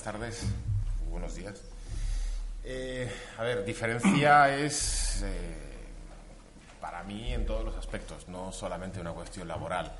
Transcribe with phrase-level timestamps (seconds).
[0.00, 0.42] buenas tardes,
[1.10, 1.60] buenos días.
[2.64, 5.28] Eh, a ver, diferencia es eh,
[6.80, 9.92] para mí en todos los aspectos, no solamente una cuestión laboral.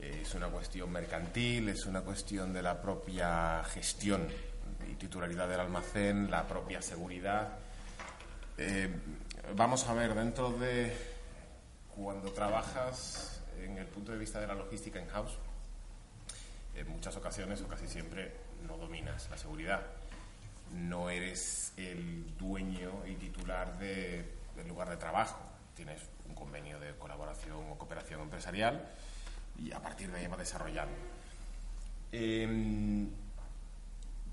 [0.00, 4.28] Eh, es una cuestión mercantil, es una cuestión de la propia gestión
[4.86, 7.56] y titularidad del almacén, la propia seguridad.
[8.58, 8.90] Eh,
[9.54, 10.94] vamos a ver, dentro de
[11.96, 15.38] cuando trabajas en el punto de vista de la logística in house,
[16.76, 18.32] en muchas ocasiones o casi siempre
[18.66, 19.82] no dominas la seguridad.
[20.72, 24.24] No eres el dueño y titular de-
[24.56, 25.38] del lugar de trabajo.
[25.74, 28.88] Tienes un convenio de colaboración o cooperación empresarial
[29.58, 30.94] y a partir de ahí vas desarrollando.
[32.12, 33.08] Em,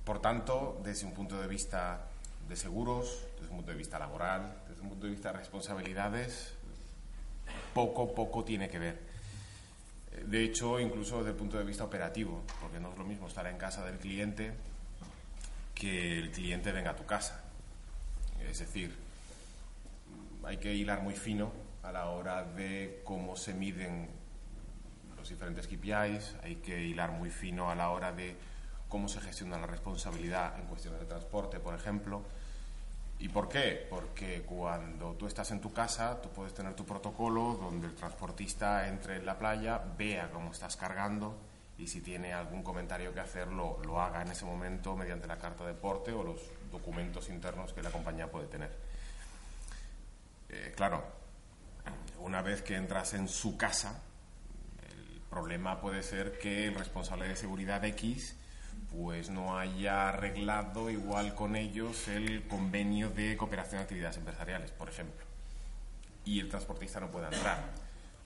[0.05, 2.05] por tanto, desde un punto de vista
[2.47, 6.53] de seguros, desde un punto de vista laboral, desde un punto de vista de responsabilidades,
[7.73, 9.12] poco, poco tiene que ver.
[10.25, 13.45] De hecho, incluso desde el punto de vista operativo, porque no es lo mismo estar
[13.47, 14.53] en casa del cliente
[15.73, 17.43] que el cliente venga a tu casa.
[18.49, 18.95] Es decir,
[20.43, 21.51] hay que hilar muy fino
[21.83, 24.09] a la hora de cómo se miden
[25.17, 28.35] los diferentes KPIs, hay que hilar muy fino a la hora de
[28.89, 32.23] cómo se gestiona la responsabilidad en cuestiones de transporte, por ejemplo.
[33.19, 33.87] ¿Y por qué?
[33.89, 38.87] Porque cuando tú estás en tu casa, tú puedes tener tu protocolo donde el transportista
[38.87, 41.37] entre en la playa, vea cómo estás cargando
[41.77, 45.65] y si tiene algún comentario que hacer, lo, haga en ese momento mediante la carta
[45.65, 46.39] de porte o los
[46.71, 48.71] documentos internos que la compañía puede tener.
[50.49, 51.03] Eh, claro,
[52.19, 54.01] una vez que entras en su casa,
[54.87, 58.37] el problema puede ser que el responsable de seguridad X
[58.95, 64.89] pues no haya arreglado igual con ellos el convenio de cooperación de actividades empresariales, por
[64.89, 65.25] ejemplo.
[66.25, 67.57] Y el transportista no puede entrar.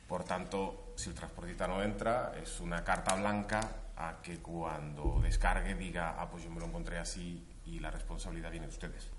[0.07, 3.61] Por tanto, si el transportista no entra, es una carta blanca
[3.95, 8.51] a que cuando descargue diga, ah, pues yo me lo encontré así y la responsabilidad
[8.51, 9.09] viene de ustedes.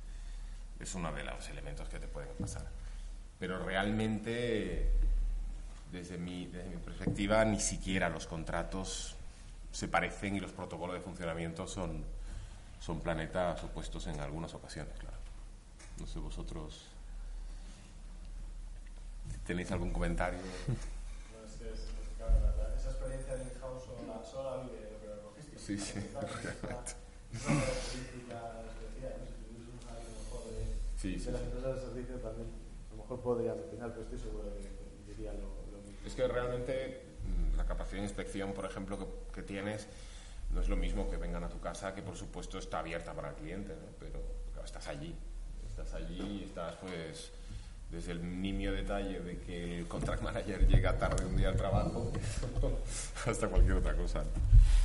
[0.78, 2.66] Es uno de los elementos que te pueden pasar.
[3.38, 4.92] Pero realmente,
[5.90, 9.17] desde mi, desde mi perspectiva, ni siquiera los contratos
[9.72, 12.04] se parecen y los protocolos de funcionamiento son,
[12.80, 15.16] son planetas opuestos en algunas ocasiones, claro.
[16.00, 16.86] No sé, vosotros
[19.46, 20.38] tenéis algún comentario.
[21.32, 24.56] No, es que es- es- claro, la- la- esa experiencia de in-house solo la, solo
[24.56, 25.58] la vive el operador logístico.
[25.60, 26.68] Sí, sí, Esta- esta- correcto.
[27.32, 28.36] esta característica
[28.68, 29.26] especial, ¿no?
[29.26, 30.64] Si tuviese un a lo mejor de,
[30.98, 31.46] Sí, sí, de las sí.
[31.46, 34.70] empresas de servicio también, a lo mejor podrían opinar, pero estoy seguro de que
[35.08, 36.06] diría lo, lo mismo.
[36.06, 37.07] Es que realmente
[37.88, 39.86] la capacidad de inspección, por ejemplo, que, que tienes,
[40.52, 43.30] no es lo mismo que vengan a tu casa, que por supuesto está abierta para
[43.30, 43.88] el cliente, ¿no?
[43.98, 44.20] pero
[44.52, 45.14] claro, estás allí.
[45.68, 47.30] Estás allí y estás, pues,
[47.90, 52.12] desde el nimio detalle de que el contract manager llega tarde un día al trabajo
[53.26, 54.22] hasta cualquier otra cosa.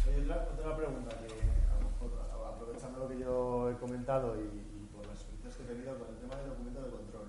[0.07, 1.33] Oye, otra, otra pregunta que,
[2.47, 6.07] aprovechando lo que yo he comentado y, y por las experiencias que he tenido con
[6.09, 7.27] el tema del documento de control.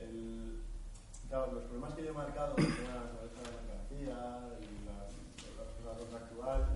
[0.00, 0.60] El,
[1.28, 4.18] claro, los problemas que yo he marcado, el tema de la mercancía
[4.60, 5.08] y la,
[5.56, 6.66] la, la contractual,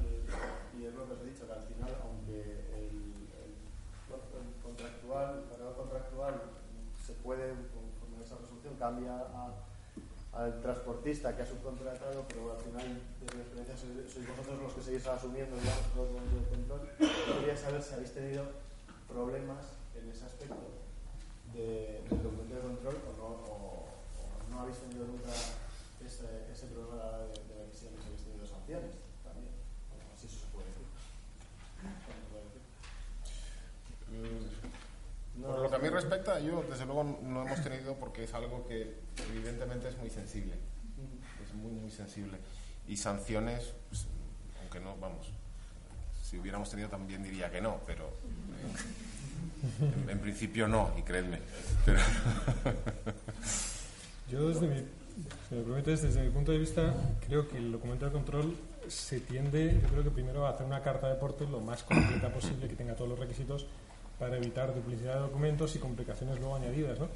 [0.78, 2.40] y el lo que os he dicho, que al final, aunque
[2.76, 2.96] el,
[3.36, 3.52] el,
[4.08, 6.34] el contractual, el cargo contractual
[7.04, 7.50] se puede,
[7.98, 9.18] con esa resolución, cambia
[10.32, 12.86] al transportista que ha subcontratado, pero al final,
[13.20, 15.56] desde mi experiencia, sois, vosotros los que seguís asumiendo
[15.94, 16.86] todo el control.
[16.96, 18.46] Quería saber si habéis tenido
[19.08, 20.70] problemas en ese aspecto
[21.52, 23.88] de, del documento de control o no, o,
[24.50, 25.30] no habéis tenido nunca
[26.04, 28.94] ese, ese problema de, de emisiones, habéis tenido sanciones
[29.24, 29.50] también.
[29.90, 30.86] Bueno, así eso se puede decir.
[31.82, 32.62] ¿Cómo se puede decir?
[35.46, 38.34] No, Por lo que a mí respecta, yo desde luego no hemos tenido porque es
[38.34, 38.96] algo que
[39.30, 40.54] evidentemente es muy sensible.
[41.44, 42.38] Es muy, muy sensible.
[42.88, 44.06] Y sanciones, pues,
[44.60, 45.28] aunque no, vamos,
[46.22, 48.08] si hubiéramos tenido también diría que no, pero
[49.82, 51.40] eh, en, en principio no, y creedme.
[51.84, 52.00] Pero,
[54.30, 54.76] Yo, desde mi,
[55.48, 56.92] si me permites, desde mi punto de vista,
[57.26, 58.56] creo que el documento de control
[58.88, 62.32] se tiende, yo creo que primero a hacer una carta de porte lo más completa
[62.32, 63.66] posible, que tenga todos los requisitos
[64.18, 67.08] para evitar duplicidad de documentos y complicaciones luego añadidas, ¿no?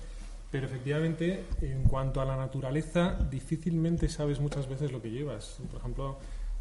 [0.51, 5.59] Pero efectivamente, en cuanto a la naturaleza, difícilmente sabes muchas veces lo que llevas.
[5.71, 6.19] Por ejemplo,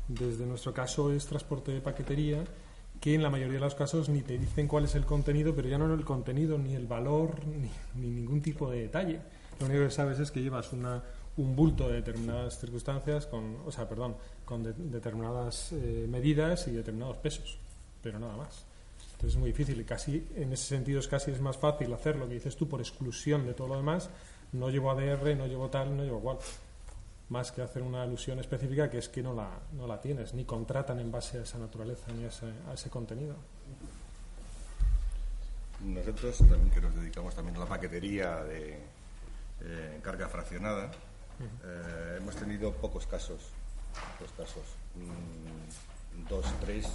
[0.08, 2.44] desde nuestro caso es transporte de paquetería,
[3.02, 5.70] que en la mayoría de los casos ni te dicen cuál es el contenido, pero
[5.70, 7.70] ya no el contenido, ni el valor, ni,
[8.02, 9.22] ni ningún tipo de detalle.
[9.60, 11.02] Lo único que sabes es que llevas una,
[11.38, 14.16] un bulto de determinadas circunstancias, con, o sea, perdón,
[14.46, 17.58] con de- determinadas eh, medidas y determinados pesos,
[18.04, 18.66] pero nada más.
[19.20, 22.16] Entonces es muy difícil y casi, en ese sentido, es casi es más fácil hacer
[22.16, 24.10] lo que dices tú por exclusión de todo lo demás.
[24.54, 26.38] No llevo ADR, no llevo tal, no llevo cual.
[27.28, 30.46] Más que hacer una alusión específica que es que no la, no la tienes, ni
[30.46, 33.36] contratan en base a esa naturaleza ni a ese, a ese contenido.
[35.84, 38.80] Nosotros también que nos dedicamos también a la paquetería de
[39.66, 40.92] eh, carga fraccionada,
[41.66, 43.50] eh, hemos tenido pocos casos,
[44.18, 44.64] pocos casos,
[44.96, 46.88] mm, dos, tres,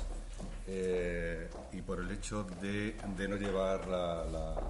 [0.66, 4.62] eh, y por el hecho de, de no llevar la, la-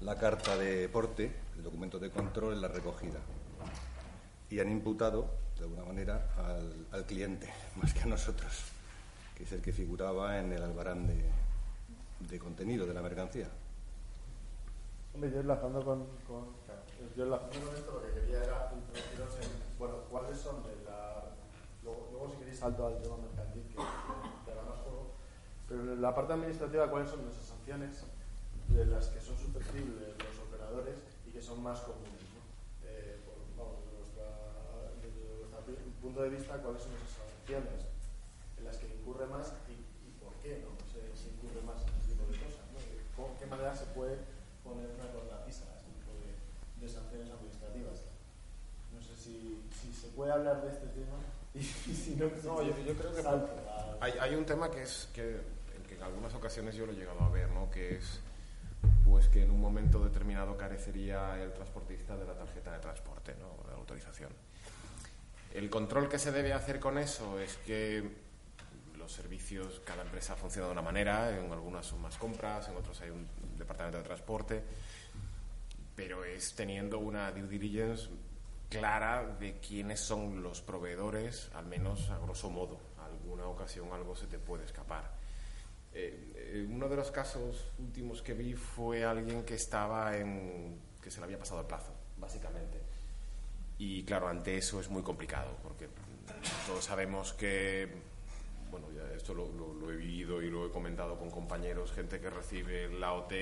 [0.00, 3.18] la carta de porte, el documento de control en la recogida.
[4.48, 7.52] Y han imputado, de alguna manera, al, al cliente,
[7.82, 8.52] más que a nosotros,
[9.36, 11.24] que es el que figuraba en el albarán de,
[12.30, 13.48] de contenido de la mercancía.
[15.14, 16.46] Hombre, yo enlazando con, con
[17.16, 21.24] yo enlazando con esto lo que quería era introduciros en, bueno, cuáles son de la,
[21.82, 25.10] luego, luego si queréis salto al tema mercantil que, que te hará más juego,
[25.68, 28.02] pero en la parte administrativa cuáles son esas sanciones
[28.68, 32.40] de las que son susceptibles los operadores y que son más comunes, ¿no?
[32.88, 34.28] Eh, por- vamos, desde, nuestra,
[35.00, 37.80] desde nuestro punto de vista, cuáles son esas sanciones
[38.58, 39.76] en las que incurre más y,
[40.08, 42.78] y por qué no se, se incurre más en este tipo de cosas, ¿no?
[43.16, 44.16] ¿Cómo- ¿Qué manera se puede
[44.64, 46.32] poner una cortapisa a este tipo de,
[46.80, 48.08] de sanciones administrativas?
[48.92, 51.16] No sé si, si se puede hablar de este tema
[51.54, 51.62] y,
[51.94, 53.24] si no, No, yo- yo creo que-
[54.00, 55.40] Hay, hay un tema que es que,
[55.98, 57.70] en en algunas ocasiones yo lo he llegado a ver, ¿no?
[57.70, 58.20] Que es
[59.04, 63.64] pues que en un momento determinado carecería el transportista de la tarjeta de transporte, ¿no?
[63.64, 64.30] De la autorización.
[65.52, 68.08] El control que se debe hacer con eso es que
[68.96, 73.00] los servicios, cada empresa funciona de una manera, en algunas son más compras, en otros
[73.00, 74.62] hay un departamento de transporte,
[75.96, 78.08] pero es teniendo una due diligence
[78.68, 82.78] clara de quiénes son los proveedores, al menos a grosso modo.
[83.02, 85.17] Alguna ocasión algo se te puede escapar.
[86.00, 90.78] Eh, uno de los casos últimos que vi fue alguien que estaba en.
[91.02, 92.80] que se le había pasado el plazo, básicamente.
[93.78, 95.88] Y claro, ante eso es muy complicado, porque
[96.66, 97.88] todos sabemos que.
[98.70, 98.86] Bueno,
[99.16, 102.88] esto lo, lo- lo he vivido y lo he comentado con compañeros, gente que recibe
[102.88, 103.32] la OT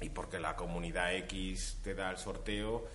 [0.00, 2.86] y porque la comunidad X te da el sorteo,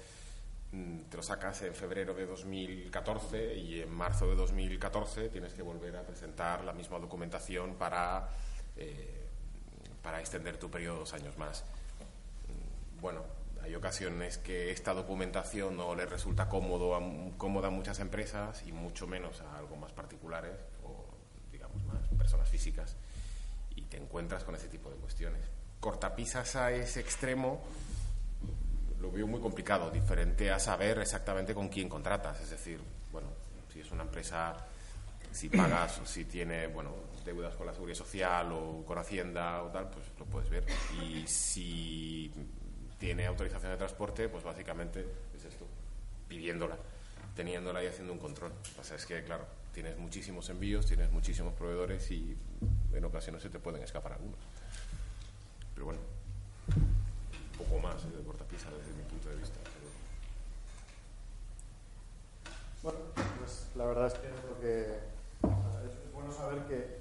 [0.73, 5.61] mm, te lo sacas en febrero de 2014 y en marzo de 2014 tienes que
[5.61, 8.27] volver a presentar la misma documentación para,
[8.77, 9.27] eh,
[10.01, 11.63] para extender tu periodo dos años más.
[12.47, 13.23] Mm, Bueno,
[13.63, 17.01] hay ocasiones que esta documentación no le resulta cómodo a,
[17.37, 21.05] cómoda a muchas empresas y mucho menos a algo más particulares o,
[21.51, 22.95] digamos, más personas físicas
[23.75, 25.41] y te encuentras con ese tipo de cuestiones.
[25.79, 27.61] Cortapisas a ese extremo
[28.99, 32.39] lo veo muy complicado, diferente a saber exactamente con quién contratas.
[32.41, 32.79] Es decir,
[33.11, 33.27] bueno,
[33.73, 34.55] si es una empresa,
[35.31, 36.91] si pagas o si tiene, bueno,
[37.23, 40.65] deudas con la seguridad social o con Hacienda o tal, pues lo puedes ver.
[41.01, 42.31] Y si
[42.97, 45.65] tiene autorización de transporte, pues básicamente es esto,
[46.27, 46.77] pidiéndola,
[47.35, 48.51] teniéndola y haciendo un control.
[48.51, 52.37] Lo que pasa es que, claro, tienes muchísimos envíos, tienes muchísimos proveedores y
[52.93, 54.39] en ocasiones se te pueden escapar algunos.
[55.73, 56.01] Pero bueno,
[56.75, 58.17] un poco más ¿eh?
[58.17, 59.59] de cortapisa desde mi punto de vista.
[62.83, 62.99] Bueno,
[63.39, 64.81] pues la verdad es que lo que
[65.41, 67.00] es bueno saber que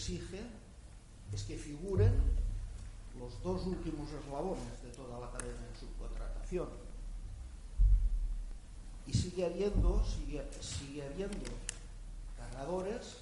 [0.00, 0.40] exige
[1.30, 2.12] es que figuren
[3.18, 6.68] los dos últimos eslabones de toda la cadena de subcontratación.
[9.06, 11.50] Y sigue habiendo, sigue, sigue habiendo
[12.38, 13.18] cargadores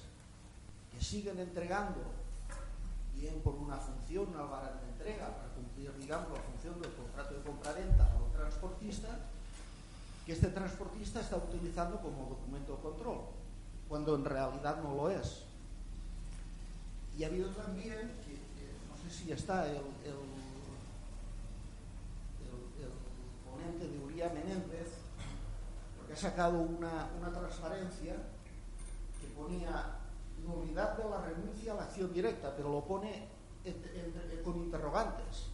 [0.93, 1.99] que siguen entregando,
[3.13, 7.33] bien por una función, una barra de entrega, para cumplir, digamos, la función del contrato
[7.35, 9.19] de compraventa al transportista,
[10.25, 13.19] que este transportista está utilizando como documento de control,
[13.89, 15.48] cuando en realidad no lo es.
[17.19, 18.13] Y ha habido también,
[18.89, 20.15] no sé si está el, el,
[23.43, 24.87] ponente de Uría Menéndez,
[25.97, 28.15] porque ha sacado una, una transparencia
[29.19, 29.97] que ponía
[30.47, 33.27] nulidad de la renuncia a la acción directa, pero lo pone
[33.65, 35.47] en, en, con interrogantes.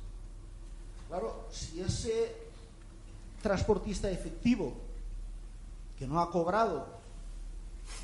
[1.07, 2.31] Claro, si ese
[3.41, 4.72] transportista efectivo
[5.98, 6.86] que no ha cobrado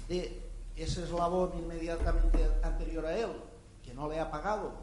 [0.09, 3.50] de ese eslabón inmediatamente anterior a él
[3.83, 4.73] que no le ha pagado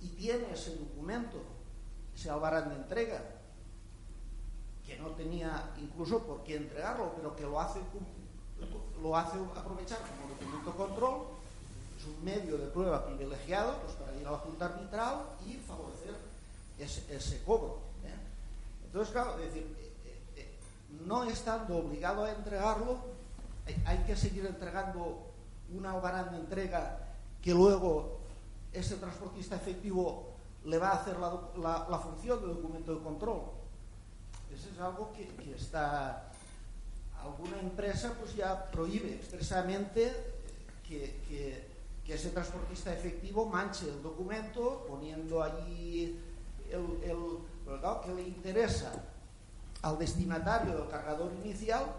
[0.00, 1.42] y tiene ese documento,
[2.14, 3.20] ese albarán de entrega,
[4.86, 7.80] que no tenía incluso por qué entregarlo, pero que lo hace,
[9.02, 11.26] lo hace aprovechar como documento control,
[11.98, 16.14] es un medio de prueba privilegiado pues, para ir a la Junta Arbitral y favorecer
[16.78, 17.78] ese, cobro.
[18.04, 18.14] ¿eh?
[18.84, 20.54] Entonces, claro, es decir, eh, eh,
[21.06, 22.98] no estando obligado a entregarlo,
[23.84, 25.32] hay, que seguir entregando
[25.74, 27.05] una albarán de entrega
[27.46, 28.18] que luego
[28.72, 30.34] ese transportista efectivo
[30.64, 33.40] le va a hacer la, función de documento de control.
[34.52, 36.28] Eso es algo que, está
[37.22, 40.12] alguna empresa pues ya prohíbe expresamente
[40.88, 41.68] que, que,
[42.04, 46.18] que, ese transportista efectivo manche el documento poniendo allí
[46.68, 48.90] el, el, el que le interesa
[49.82, 51.94] al destinatario del cargador inicial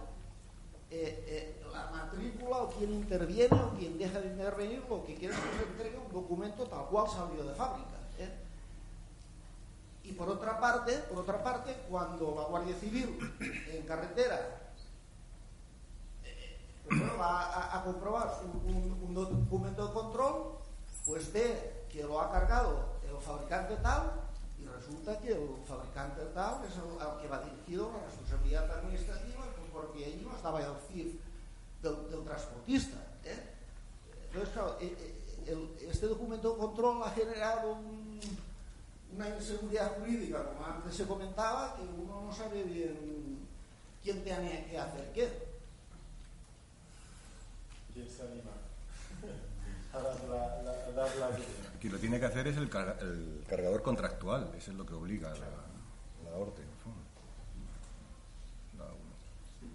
[0.89, 5.33] eh, eh, la matrícula o quien interviene o quien deja de intervenir lo que quiere
[5.33, 7.97] es que se entregue un documento tal cual salió de fábrica.
[8.19, 8.31] ¿eh?
[10.05, 13.19] Y por otra parte, por otra parte, cuando la Guardia Civil
[13.73, 14.67] en carretera
[17.19, 20.57] va a, comprobar un, documento de control,
[21.05, 24.13] pues ve que lo ha cargado el fabricante tal
[24.57, 29.36] y resulta que el fabricante tal es el, al que va dirigido la responsabilidad administrativa
[29.77, 31.15] porque allí no estaba el CIF
[31.81, 32.97] del, del transportista.
[33.23, 33.39] ¿eh?
[34.25, 38.19] Entonces, claro, eh, eh, el, este documento de control ha generado un,
[39.15, 43.39] una inseguridad jurídica, como antes se comentaba, que uno no sabe bien
[44.03, 45.47] quién tiene que hacer qué.
[47.93, 48.51] ¿Quién se anima
[49.93, 51.29] a dar la, la, a dar la...
[51.79, 54.93] Quien lo tiene que hacer es el, car el cargador contractual, eso es lo que
[54.93, 55.47] obliga a la,
[56.29, 56.61] la ORTE.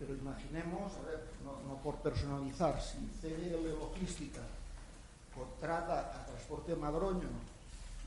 [0.03, 4.41] Pero imaginemos, a ver, no, no por personalizar, si CL Logística
[5.33, 7.29] contrata a Transporte Madroño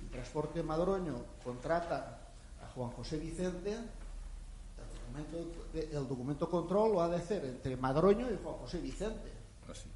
[0.03, 2.19] y Transporte Madroño contrata
[2.61, 8.29] a Juan José Vicente, el documento, el documento control lo ha de hacer entre Madroño
[8.29, 9.31] y Juan José Vicente.
[9.71, 9.89] Así.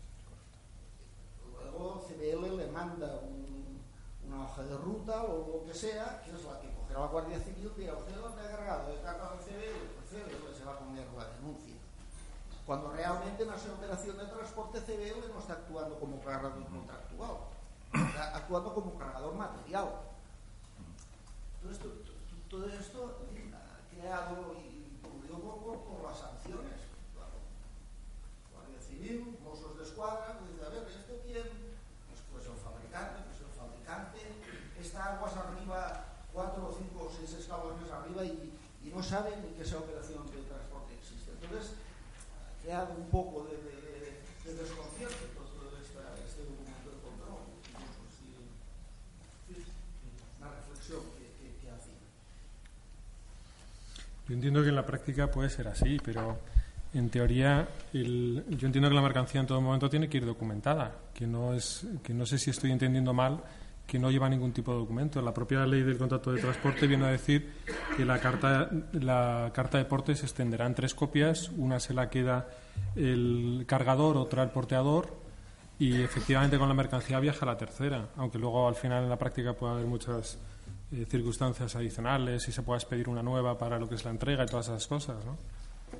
[1.51, 3.77] Luego CBL le manda un,
[4.25, 7.39] una hoja de ruta o lo que sea, que es la que cogerá la Guardia
[7.39, 9.83] Civil y dirá, ¿usted dónde ha cargado el CBL?
[9.99, 11.79] Pues CBL se va a poner la denuncia
[12.69, 17.49] cuando realmente en esa operación de transporte CBL no está actuando como cargador contractual,
[17.91, 19.89] está actuando como cargador material.
[21.57, 21.81] Entonces,
[22.47, 23.25] todo esto
[23.57, 26.77] ha creado y ocurrió por, por, por, las sanciones.
[27.17, 27.41] Claro.
[28.53, 31.49] Guardia Civil, Mossos de Escuadra, dice, a ver, ¿esto quién?
[32.05, 34.19] Pues, pues el fabricante, pues el fabricante
[34.79, 38.53] está aguas arriba, cuatro, cinco o seis escalones arriba y,
[38.85, 40.21] y no sabe ni que esa operación.
[40.21, 40.48] Entonces,
[42.61, 47.41] creado un poco de, de, de desconcierto todo esta, este documento de control.
[50.39, 51.99] Una reflexión que, que, que hacía.
[54.27, 56.39] Yo entiendo que en la práctica puede ser así, pero
[56.93, 60.95] en teoría el, yo entiendo que la mercancía en todo momento tiene que ir documentada,
[61.13, 63.41] que no es que no sé si estoy entendiendo mal
[63.89, 65.22] que no lleva ningún tipo de documento.
[65.22, 67.50] La propia ley del contrato de transporte viene a decir
[67.98, 71.50] que la carta, la carta de porte se extenderá en tres copias.
[71.58, 72.48] Una se la queda
[72.96, 75.17] el cargador, otra el porteador
[75.79, 79.53] y efectivamente con la mercancía viaja la tercera, aunque luego al final en la práctica
[79.53, 80.38] puede haber muchas
[80.91, 84.43] eh, circunstancias adicionales y se pueda expedir una nueva para lo que es la entrega
[84.43, 85.38] y todas esas cosas, ¿no?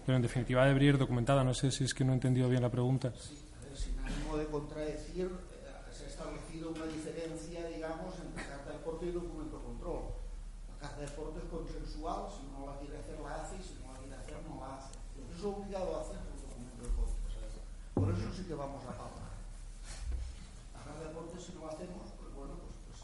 [0.05, 1.43] Pero en definitiva debería ir documentada.
[1.43, 3.13] No sé si es que no he entendido bien la pregunta.
[3.17, 8.43] Sí, a ver, sin ánimo de contradecir, eh, se ha establecido una diferencia, digamos, entre
[8.43, 10.01] carta de porte y documento de control.
[10.81, 13.79] La carta de porte es consensual, si no la quiere hacer la hace y si
[13.81, 14.91] no la quiere hacer no la hace.
[15.17, 17.10] Lo que es obligado a hacer es el documento de control.
[17.99, 19.29] Por eso sí que vamos a pagar.
[20.73, 22.99] La carta de porte si no hacemos, pues bueno, pues, pues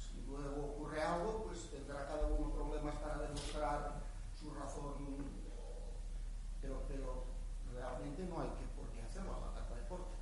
[0.00, 4.02] si luego ocurre algo, pues tendrá cada uno problemas para demostrar
[4.40, 4.94] su razón
[6.62, 7.24] pero, pero
[7.74, 10.14] realmente no hay que por qué hacerlo a la carta de porte.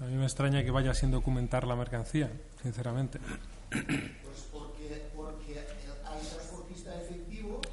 [0.00, 2.30] A mí me extraña que vaya sin documentar la mercancía,
[2.62, 3.18] sinceramente.
[3.70, 7.60] Pues porque, porque hay transportista efectivo,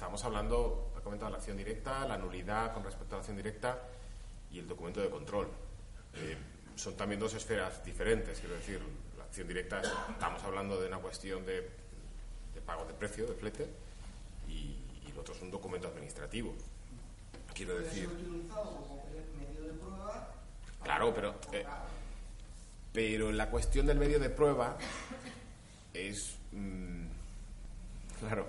[0.00, 3.82] estábamos hablando, ha comentado la acción directa, la nulidad con respecto a la acción directa
[4.50, 5.46] y el documento de control.
[6.14, 6.38] Eh,
[6.74, 8.80] son también dos esferas diferentes, quiero decir,
[9.18, 11.68] la acción directa, es- estamos hablando de una cuestión de,
[12.54, 13.68] de pago de precio, de flete,
[14.48, 14.74] y,
[15.06, 16.54] y lo otro es un documento administrativo.
[17.52, 18.08] Quiero decir.
[20.82, 21.66] Claro, pero, eh,
[22.90, 24.78] pero la cuestión del medio de prueba
[25.92, 26.36] es.
[26.52, 27.04] mm,
[28.20, 28.46] claro,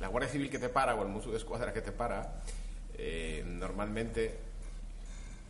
[0.00, 2.40] la Guardia Civil que te para o el Musu de Escuadra que te para,
[2.94, 4.34] eh, normalmente,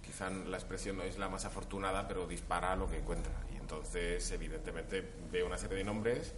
[0.04, 3.32] quizá la expresión no es la más afortunada, pero dispara lo que encuentra.
[3.54, 6.32] Y entonces, evidentemente, ve una serie de nombres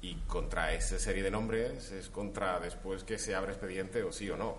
[0.00, 4.30] y contra esa serie de nombres es contra después que se abre expediente o sí
[4.30, 4.56] o no.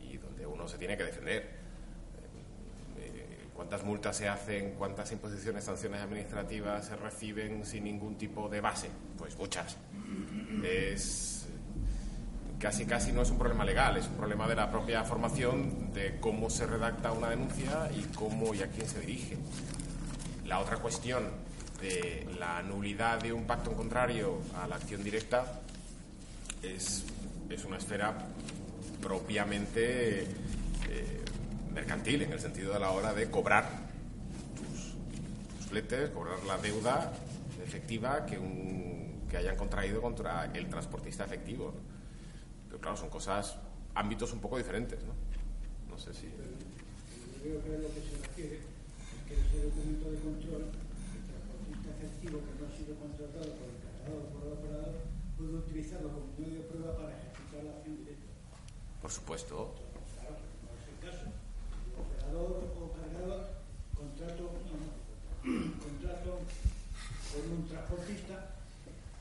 [0.00, 1.42] Y donde uno se tiene que defender.
[2.98, 8.60] Eh, cuántas multas se hacen, cuántas imposiciones, sanciones administrativas se reciben sin ningún tipo de
[8.60, 8.88] base.
[9.16, 9.76] Pues muchas.
[10.64, 11.35] Es
[12.58, 16.18] casi casi no es un problema legal, es un problema de la propia formación de
[16.20, 19.36] cómo se redacta una denuncia y cómo y a quién se dirige.
[20.46, 21.24] La otra cuestión
[21.80, 25.60] de la nulidad de un pacto en contrario a la acción directa
[26.62, 27.04] es,
[27.50, 28.16] es una esfera
[29.02, 31.24] propiamente eh,
[31.74, 33.68] mercantil, en el sentido de la hora de cobrar
[34.56, 34.94] tus,
[35.56, 37.12] tus fletes, cobrar la deuda
[37.62, 41.74] efectiva que, un, que hayan contraído contra el transportista efectivo.
[42.76, 43.56] Pero claro, son cosas,
[43.94, 45.16] ámbitos un poco diferentes, ¿no?
[45.88, 46.28] No sé si...
[46.28, 46.36] Yo
[47.40, 51.88] creo que a lo que se refiere es que ese documento de control, el transportista
[51.96, 54.94] efectivo que no ha sido contratado por el cargador o por el operador,
[55.40, 58.28] puede utilizarlo como medio de prueba para ejecutar la acción directa.
[59.00, 59.72] Por supuesto,
[60.20, 61.32] Claro, no es el caso.
[61.32, 63.40] El operador o cargador
[63.96, 68.52] contrato, no, no, contrato con un transportista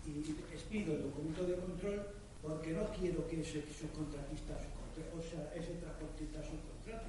[0.04, 4.54] y expido el documento de control porque no quiero que ese subcontratista
[4.96, 7.04] o sea, ese transportista subcontrate.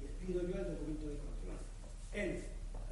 [0.00, 1.58] Y expido yo el documento de control.
[2.12, 2.44] Él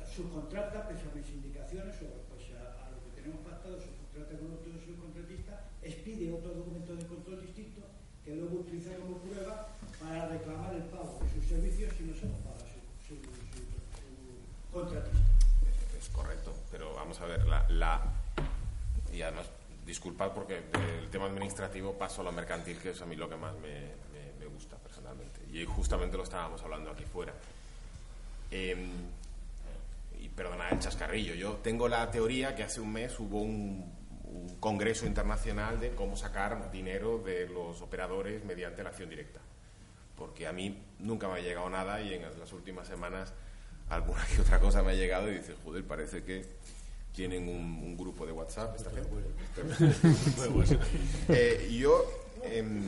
[0.08, 4.72] subcontrata, pese a mis indicaciones o a, a lo que tenemos pactado, subcontrata con otro
[4.80, 7.82] subcontratista, expide otro documento de control distinto
[8.24, 9.68] que luego utiliza como prueba
[10.00, 13.60] para reclamar el pago de sus servicios si no se lo paga su, su, su,
[13.98, 15.18] su contratista.
[15.98, 18.12] es correcto, pero vamos a ver, la, la-
[19.12, 19.46] y además,
[19.84, 23.36] disculpad porque del tema administrativo paso a lo mercantil, que es a mí lo que
[23.36, 24.02] más me,
[24.52, 25.40] gusta personalmente.
[25.52, 27.32] Y justamente lo estábamos hablando aquí fuera.
[28.50, 28.90] Em,
[30.20, 34.02] y perdona el chascarrillo, yo tengo la teoría que hace un mes hubo un,
[34.60, 39.40] congreso internacional de cómo sacar dinero de los operadores mediante la acción directa.
[40.16, 43.32] Porque a mí nunca me ha llegado nada y en las últimas semanas
[43.90, 46.46] alguna que otra cosa me ha llegado y dices, joder, parece que
[47.14, 48.74] tienen un, un grupo de WhatsApp.
[48.76, 49.10] esta gente.
[51.28, 52.04] Eh, yo,
[52.42, 52.84] em,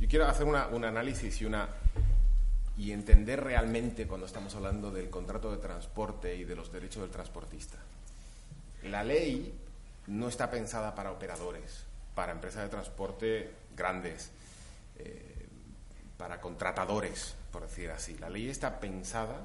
[0.00, 1.68] yo quiero hacer una- un análisis y una
[2.76, 7.10] y entender realmente cuando estamos hablando del contrato de transporte y de los derechos del
[7.10, 7.76] transportista.
[8.84, 9.52] La ley
[10.06, 11.82] no está pensada para operadores,
[12.14, 14.30] para empresas de transporte grandes,
[14.98, 15.46] eh,
[16.16, 18.16] para contratadores, por decir así.
[18.18, 19.44] La ley está pensada,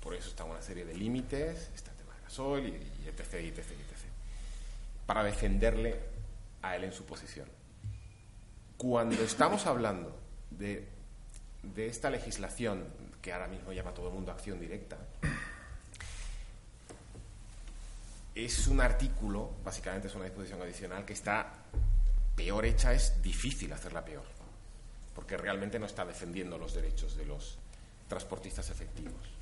[0.00, 3.34] por eso está una serie de límites, está el tema de gasoil y, y etc,
[3.42, 3.66] y etc,
[5.06, 5.98] para defenderle
[6.62, 7.48] a él en su posición.
[8.76, 10.18] Cuando estamos hablando
[10.50, 11.00] de
[11.62, 12.84] de esta legislación
[13.20, 14.96] que ahora mismo llama todo el mundo acción directa,
[18.34, 21.52] es un artículo, básicamente es una disposición adicional que está
[22.34, 24.24] peor hecha, es difícil hacerla peor,
[25.14, 27.58] porque realmente no está defendiendo los derechos de los
[28.08, 29.39] transportistas efectivos.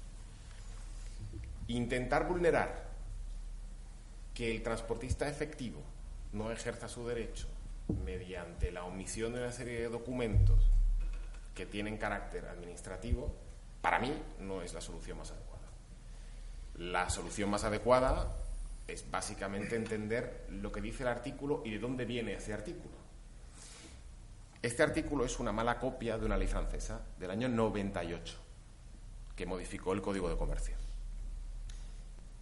[1.69, 2.89] Intentar vulnerar
[4.35, 5.83] que el transportista efectivo
[6.33, 7.47] no ejerza su derecho
[8.05, 10.61] mediante la omisión de una serie de documentos
[11.55, 13.35] que tienen carácter administrativo,
[13.83, 15.67] para mí no es la solución más adecuada.
[16.77, 18.35] La solución más adecuada
[18.87, 22.97] es básicamente entender lo que dice el artículo y de dónde viene ese artículo.
[24.63, 28.39] Este artículo es una mala copia de una ley francesa del año 98
[29.37, 30.88] que modificó el Código de Comercio.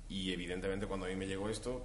[0.08, 1.82] Y evidentemente cuando a mí me llegó esto,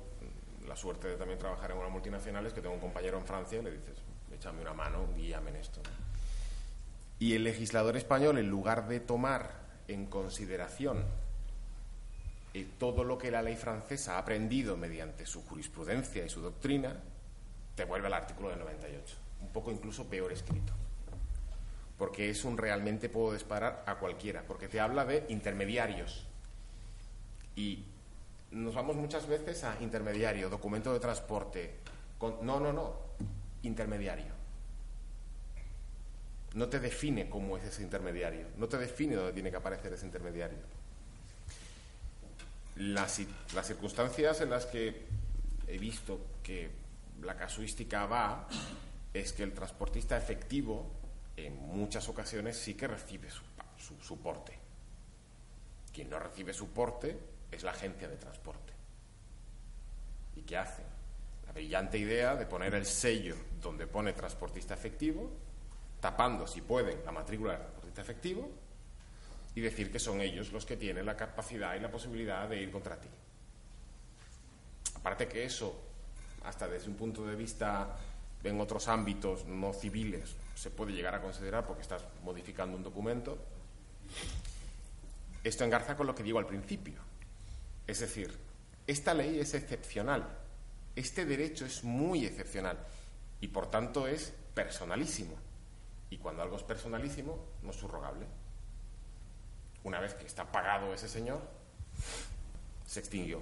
[0.67, 3.59] la suerte de también trabajar en una multinacional es que tengo un compañero en Francia
[3.59, 3.97] y le dices,
[4.33, 5.81] échame una mano, guíame en esto.
[7.19, 11.05] Y el legislador español, en lugar de tomar en consideración
[12.53, 16.95] eh, todo lo que la ley francesa ha aprendido mediante su jurisprudencia y su doctrina,
[17.75, 20.73] te vuelve al artículo del 98, un poco incluso peor escrito.
[21.97, 26.25] Porque es un realmente puedo disparar a cualquiera, porque te habla de intermediarios.
[27.55, 27.85] Y
[28.51, 31.75] nos vamos muchas veces a intermediario, documento de transporte.
[32.41, 32.95] no, no, no,
[33.63, 34.41] intermediario.
[36.53, 40.05] No te define cómo es ese intermediario, no te define dónde tiene que aparecer ese
[40.05, 40.57] intermediario.
[42.75, 43.21] Las,
[43.53, 45.05] las circunstancias en las que
[45.67, 46.69] he visto que
[47.21, 48.47] la casuística va
[49.13, 50.91] es que el transportista efectivo
[51.37, 53.43] en muchas ocasiones sí que recibe su,
[54.01, 54.17] su.
[55.93, 57.17] Quien no recibe soporte
[57.51, 58.73] es la agencia de transporte.
[60.35, 60.83] ¿Y qué hace?
[61.45, 65.29] La brillante idea de poner el sello donde pone transportista efectivo,
[65.99, 68.49] tapando, si pueden, la matrícula de transportista efectivo
[69.53, 72.71] y decir que son ellos los que tienen la capacidad y la posibilidad de ir
[72.71, 73.09] contra ti.
[74.95, 75.75] Aparte que eso,
[76.45, 77.97] hasta desde un punto de vista
[78.43, 83.37] en otros ámbitos no civiles, se puede llegar a considerar porque estás modificando un documento,
[85.43, 87.10] esto engarza con lo que digo al principio.
[87.87, 88.37] Es decir,
[88.87, 90.27] esta ley es excepcional,
[90.95, 92.77] este derecho es muy excepcional
[93.39, 95.35] y por tanto es personalísimo.
[96.09, 98.25] Y cuando algo es personalísimo, no es subrogable.
[99.83, 101.41] Una vez que está pagado ese señor,
[102.85, 103.41] se extinguió.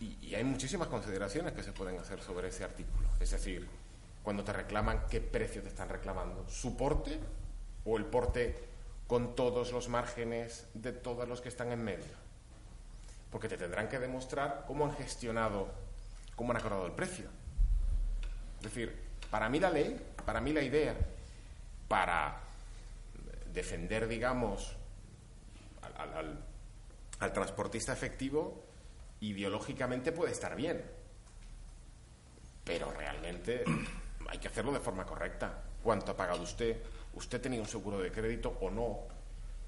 [0.00, 3.08] Y, hay muchísimas consideraciones que se pueden hacer sobre ese artículo.
[3.18, 3.68] Es decir,
[4.22, 6.48] cuando te reclaman, ¿qué precio te están reclamando?
[6.48, 7.18] ¿Su porte
[7.84, 8.69] o el porte
[9.10, 12.14] con todos los márgenes de todos los que están en medio.
[13.32, 15.66] Porque te tendrán que demostrar cómo han gestionado,
[16.36, 17.28] cómo han acordado el precio.
[18.58, 18.96] Es decir,
[19.28, 20.94] para mí la ley, para mí la idea,
[21.88, 22.38] para
[23.52, 24.76] defender, digamos,
[25.98, 26.44] al,
[27.18, 28.64] al transportista efectivo,
[29.18, 30.84] ideológicamente puede estar bien.
[32.62, 33.64] Pero realmente
[34.28, 35.64] hay que hacerlo de forma correcta.
[35.82, 36.80] ¿Cuánto ha pagado usted?
[37.14, 38.98] Usted tenía un seguro de crédito o no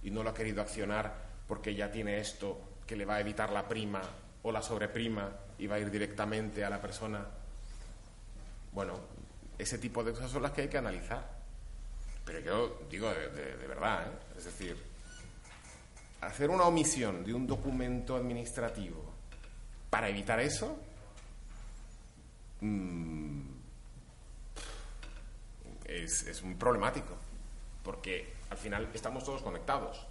[0.02, 1.14] y no lo ha querido accionar
[1.46, 4.02] porque ya tiene esto que le va a evitar la prima
[4.42, 7.24] o la sobreprima y va a ir directamente a la persona.
[8.72, 8.98] Bueno,
[9.58, 11.42] ese tipo de cosas son las que hay que analizar.
[12.24, 14.38] Pero yo digo de, verdad, ¿eh?
[14.38, 14.76] es decir,
[16.20, 19.12] hacer una omisión de un documento administrativo
[19.90, 20.78] para evitar eso,
[22.60, 23.40] mm,
[25.84, 27.16] es, es muy problemático
[27.82, 30.06] porque al final estamos todos conectados.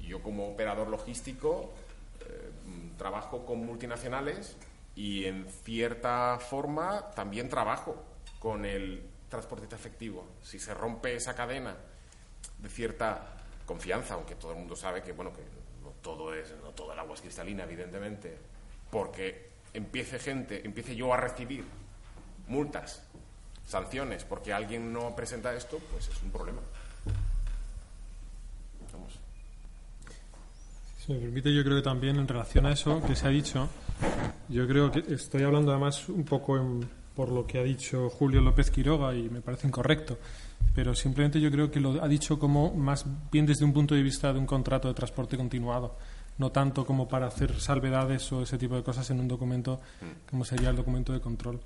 [0.00, 1.72] Yo como operador logístico
[2.20, 2.50] eh,
[2.98, 4.56] trabajo con multinacionales
[4.94, 8.02] y en cierta forma también trabajo
[8.38, 10.26] con el transportista efectivo.
[10.42, 11.76] Si se rompe esa cadena
[12.58, 13.22] de cierta
[13.64, 15.42] confianza, aunque todo el mundo sabe que bueno que
[15.82, 18.36] no todo es no todo el agua es cristalina, evidentemente,
[18.90, 21.64] porque empiece gente, empiece yo a recibir
[22.48, 23.06] multas
[23.66, 26.60] sanciones porque alguien no presenta esto, pues es un problema.
[28.92, 29.18] Vamos.
[30.98, 33.68] Si me permite, yo creo que también en relación a eso que se ha dicho,
[34.48, 36.60] yo creo que estoy hablando además un poco
[37.14, 40.18] por lo que ha dicho Julio López Quiroga y me parece incorrecto,
[40.74, 44.02] pero simplemente yo creo que lo ha dicho como más bien desde un punto de
[44.02, 45.96] vista de un contrato de transporte continuado,
[46.38, 49.80] no tanto como para hacer salvedades o ese tipo de cosas en un documento
[50.28, 51.60] como sería el documento de control.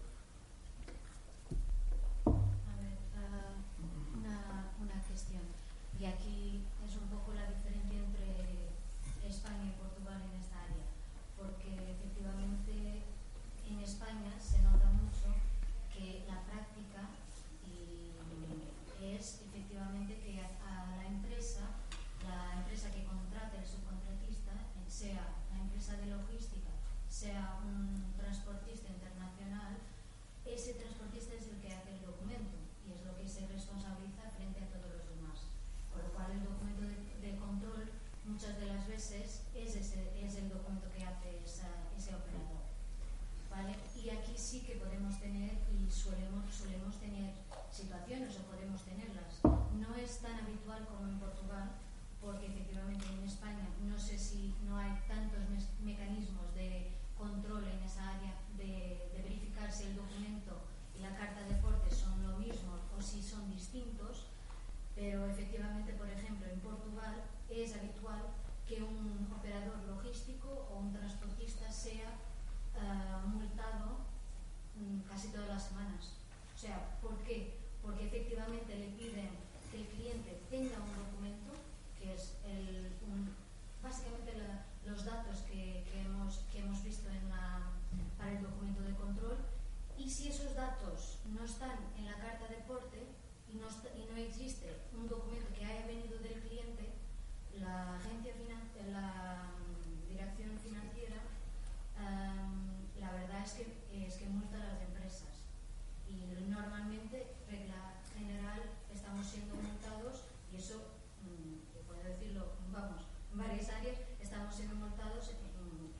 [114.56, 115.36] Siendo multados en,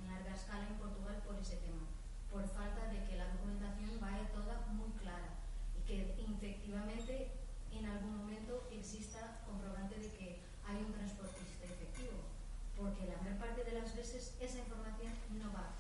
[0.00, 1.84] en larga escala en Portugal por ese tema
[2.32, 5.40] por falta de que la documentación vaya toda muy clara
[5.76, 7.32] y que efectivamente
[7.72, 12.28] en algún momento exista comprobante de que hay un transportista efectivo,
[12.76, 15.76] porque la mayor parte de las veces esa información no va.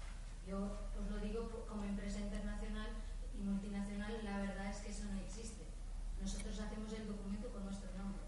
[0.46, 2.88] Yo os lo digo como empresa internacional
[3.36, 5.64] y multinacional, la verdad es que eso no existe.
[6.20, 8.22] Nosotros hacemos el documento con nuestro nombre.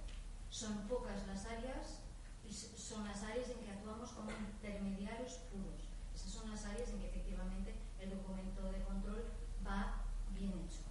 [0.51, 2.01] Son pocas las áreas
[2.45, 5.89] y son las áreas en que actuamos como intermediarios puros.
[6.15, 9.25] Esas son las áreas en que efectivamente el documento de control
[9.65, 10.05] va
[10.37, 10.85] bien hecho.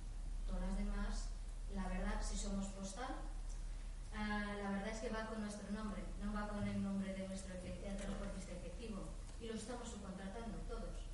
[0.47, 1.29] Todas las demás,
[1.75, 3.13] la verdad, si somos postal,
[4.17, 7.27] Uh, la verdad es que va con nuestro nombre, no va con el nombre de
[7.27, 9.13] nuestro transportista efectivo.
[9.39, 11.05] Y lo estamos subcontratando todos,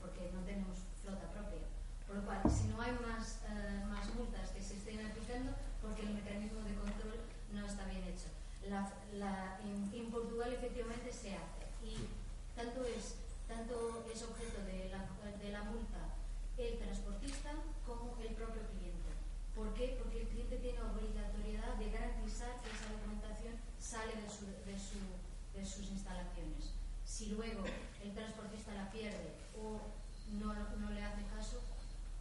[0.00, 1.62] porque no tenemos flota propia.
[2.08, 6.02] Por lo cual, si no hay más, uh, más multas que se estén aplicando, porque
[6.02, 7.20] el mecanismo de control
[7.54, 8.26] no está bien hecho.
[8.66, 11.94] La, la, en, en, Portugal efectivamente se hace y
[12.54, 16.12] tanto es, tanto es objeto de la, de la multa
[16.58, 17.54] el transportista
[17.86, 19.08] como el propio cliente.
[19.54, 19.96] ¿Por qué?
[19.96, 25.00] Porque el cliente tiene obligatoriedad de garantizar que esa documentación sale de, su, de, su,
[25.54, 26.72] de sus instalaciones.
[27.04, 27.62] Si luego
[28.02, 29.80] el transportista la pierde o
[30.40, 31.60] no, no le hace caso,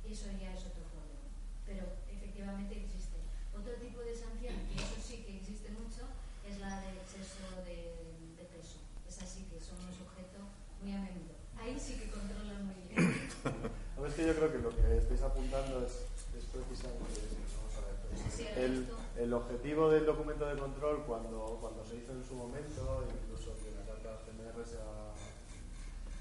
[0.04, 1.28] eso ya es otro problema.
[1.66, 3.18] Pero efectivamente existe.
[3.56, 6.08] Otro tipo de sanción, que eso sí que existe mucho,
[6.48, 8.80] es la de exceso de, de peso.
[9.08, 10.44] Es así que somos objeto
[10.84, 11.36] muy a menudo.
[11.60, 13.32] Ahí sí que controlan muy bien.
[14.08, 16.08] es que yo creo que lo que estáis apuntando es
[16.52, 17.48] precisamente
[18.56, 23.04] el, el, objetivo del documento de control cuando, cuando se hizo en su momento,
[24.66, 25.14] sea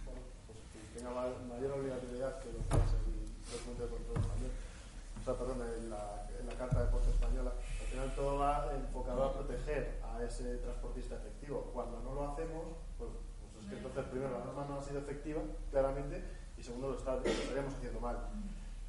[0.05, 4.53] bueno, pues que tenga mayor obligatoriedad que lo que es el documento de control español,
[4.53, 8.73] o sea, perdón, en la, en la carta de posta española, al final todo va
[8.75, 11.71] enfocado a proteger a ese transportista efectivo.
[11.73, 15.01] Cuando no lo hacemos, pues, pues es que entonces primero la norma no ha sido
[15.01, 16.23] efectiva, claramente,
[16.57, 18.17] y segundo lo, está, lo estaríamos haciendo mal.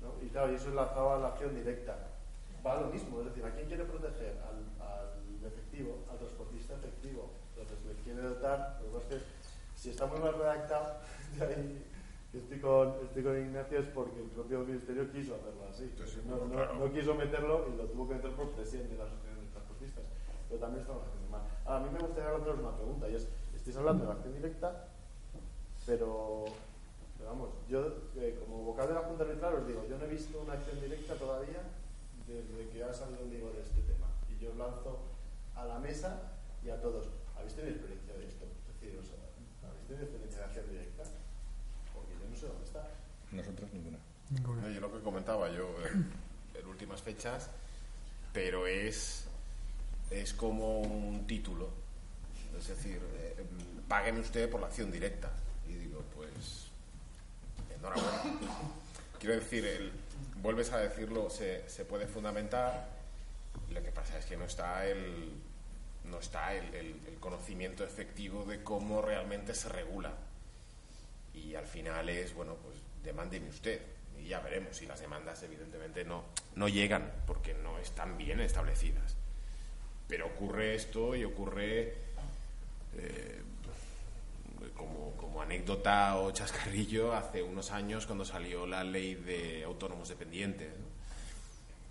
[0.02, 0.14] ¿no?
[0.24, 1.98] Y claro, y eso enlazado a la acción directa.
[2.66, 4.38] Va lo mismo, es decir, ¿a quién quiere proteger?
[4.44, 7.32] Al, al efectivo, al transportista efectivo.
[7.56, 9.26] Entonces le quiere dotar, lo que es que
[9.88, 11.00] si está muy mal redactado,
[11.40, 11.86] de ahí
[12.34, 15.90] estoy con, estoy con Ignacio es porque el propio ministerio quiso hacerlo así.
[16.06, 16.76] Sí, no, no, claro.
[16.76, 20.04] no, quiso meterlo y lo tuvo que meter por presión de la asociación de transportistas.
[20.50, 21.42] Pero también estamos haciendo mal.
[21.64, 24.34] Ahora, a mí me gustaría haceros una pregunta y es, estáis hablando de la acción
[24.34, 24.88] directa,
[25.86, 26.46] pero
[27.18, 30.10] pero vamos, yo eh, como vocal de la Junta Arbitral os digo, yo no he
[30.10, 31.64] visto una acción directa todavía
[32.28, 34.08] desde que ha salido el libro de este tema.
[34.30, 35.00] Y yo os lanzo
[35.56, 37.08] a la mesa y a todos.
[37.38, 38.47] ¿Habéis tenido experiencia de esto?
[39.90, 41.04] Es decir, os, ¿habéis tenido experiencia de directa?
[41.94, 42.88] Porque yo no sé dónde está.
[43.32, 43.98] Nosotros ninguna.
[44.30, 47.50] No, yo lo que comentaba yo eh, en últimas fechas,
[48.34, 49.26] pero es,
[50.12, 51.70] es como un título.
[52.58, 53.46] Es decir, eh,
[53.88, 55.32] págueme usted por la acción directa.
[55.68, 56.68] Y digo, pues
[57.74, 58.40] enhorabuena.
[59.20, 59.92] Quiero decir, el,
[60.42, 62.90] vuelves a decirlo, se, se, puede fundamentar.
[63.72, 65.32] Lo que pasa es que no está el,
[66.10, 70.14] no está el, conocimiento efectivo de cómo realmente se regula.
[71.34, 73.82] Y al final es, bueno, pues demándeme usted.
[74.20, 76.24] Y ya veremos si las demandas, evidentemente, no,
[76.56, 79.16] no llegan porque no están bien establecidas.
[80.08, 81.96] Pero ocurre esto y ocurre
[82.98, 83.42] eh,
[84.76, 90.72] como, como anécdota o chascarrillo hace unos años cuando salió la ley de autónomos dependientes.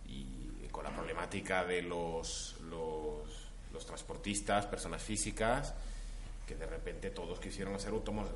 [0.09, 2.57] Y con la problemática de los,
[3.76, 5.74] los transportistas, personas físicas,
[6.46, 8.30] que de repente todos quisieron ser autónomos.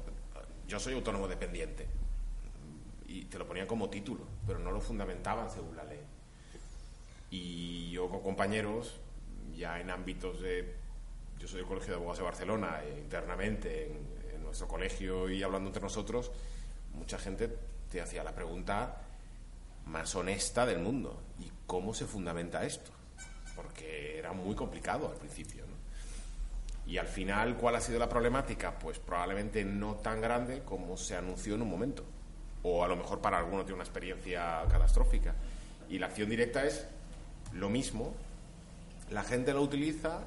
[0.68, 1.86] Yo soy autónomo dependiente.
[3.06, 6.00] Y te lo ponían como título, pero no lo fundamentaban según la ley.
[7.30, 9.00] Y yo con compañeros,
[9.56, 10.76] ya en ámbitos de.
[11.38, 15.42] Yo soy del Colegio de Abogados de Barcelona, e internamente, en, en nuestro colegio y
[15.42, 16.30] hablando entre nosotros,
[16.92, 17.48] mucha gente
[17.90, 19.00] te hacía la pregunta
[19.86, 21.18] más honesta del mundo.
[21.40, 22.99] ¿Y cómo se fundamenta esto?
[23.56, 25.64] Porque era muy complicado al principio.
[25.66, 25.80] ¿no?
[26.90, 28.78] Y al final, ¿cuál ha sido la problemática?
[28.78, 32.04] Pues probablemente no tan grande como se anunció en un momento.
[32.62, 35.34] O a lo mejor para alguno tiene una experiencia catastrófica.
[35.88, 36.86] Y la acción directa es
[37.52, 38.14] lo mismo.
[39.10, 40.20] La gente lo utiliza,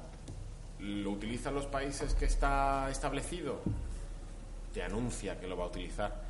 [0.78, 3.60] lo utilizan los países que está establecido,
[4.72, 6.22] te anuncia que lo va a utilizar.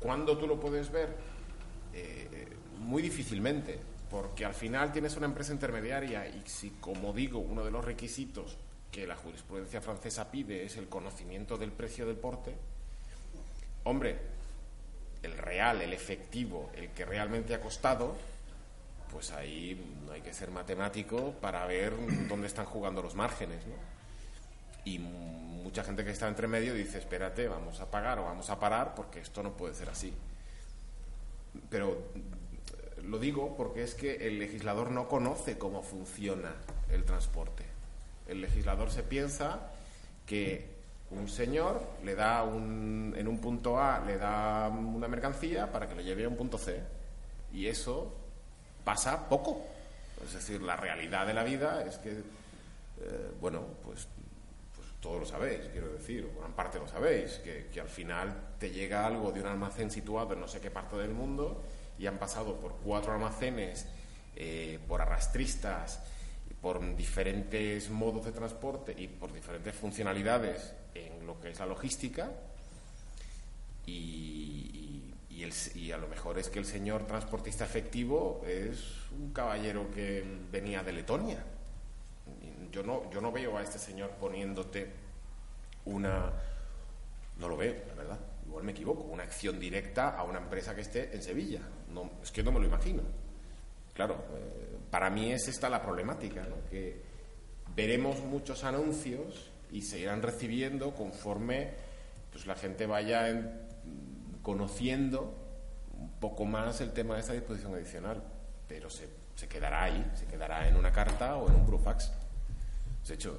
[0.00, 1.16] ¿Cuándo tú lo puedes ver?
[1.92, 3.78] Eh, muy difícilmente,
[4.12, 8.58] porque al final tienes una empresa intermediaria y si, como digo, uno de los requisitos
[8.90, 12.54] que la jurisprudencia francesa pide es el conocimiento del precio del porte,
[13.84, 14.18] hombre,
[15.22, 18.14] el real, el efectivo, el que realmente ha costado,
[19.10, 21.94] pues ahí no hay que ser matemático para ver
[22.28, 23.76] dónde están jugando los márgenes, ¿no?
[24.84, 28.60] Y mucha gente que está entre medio dice, espérate, vamos a pagar o vamos a
[28.60, 30.12] parar porque esto no puede ser así.
[31.70, 32.10] Pero
[33.04, 36.54] lo digo porque es que el legislador no conoce cómo funciona
[36.90, 37.64] el transporte.
[38.26, 39.70] El legislador se piensa
[40.26, 40.70] que
[41.10, 45.94] un señor le da un, en un punto A le da una mercancía para que
[45.94, 46.80] lo lleve a un punto C.
[47.52, 48.14] Y eso
[48.84, 49.62] pasa poco.
[50.24, 52.22] Es decir, la realidad de la vida es que, eh,
[53.40, 54.06] bueno, pues,
[54.76, 58.32] pues, todos lo sabéis, quiero decir, o gran parte lo sabéis, que, que, al final
[58.58, 61.60] te llega algo de un almacén situado en no sé qué parte del mundo
[61.98, 63.86] y han pasado por cuatro almacenes,
[64.36, 66.02] eh, por arrastristas,
[66.60, 72.30] por diferentes modos de transporte y por diferentes funcionalidades en lo que es la logística
[73.86, 79.90] y, y, y, a lo mejor es que el señor transportista efectivo es un caballero
[79.90, 81.44] que venía de Letonia.
[82.70, 84.90] Yo no, yo no veo a este señor poniéndote
[85.84, 86.32] una...
[87.38, 88.18] No lo veo, la verdad.
[88.52, 89.04] Igual me equivoco.
[89.04, 91.62] Una acción directa a una empresa que esté en Sevilla.
[92.22, 93.02] Es que no me lo imagino.
[93.94, 97.00] Claro, eh, para mí es esta la problemática, que
[97.74, 101.70] veremos muchos anuncios y se irán recibiendo conforme
[102.30, 103.50] pues, la gente vaya en,
[104.42, 105.34] conociendo
[105.98, 108.22] un poco más el tema de esta disposición adicional,
[108.68, 112.12] pero se, se, quedará ahí, se quedará en una carta o en un burofax.
[113.08, 113.38] De hecho,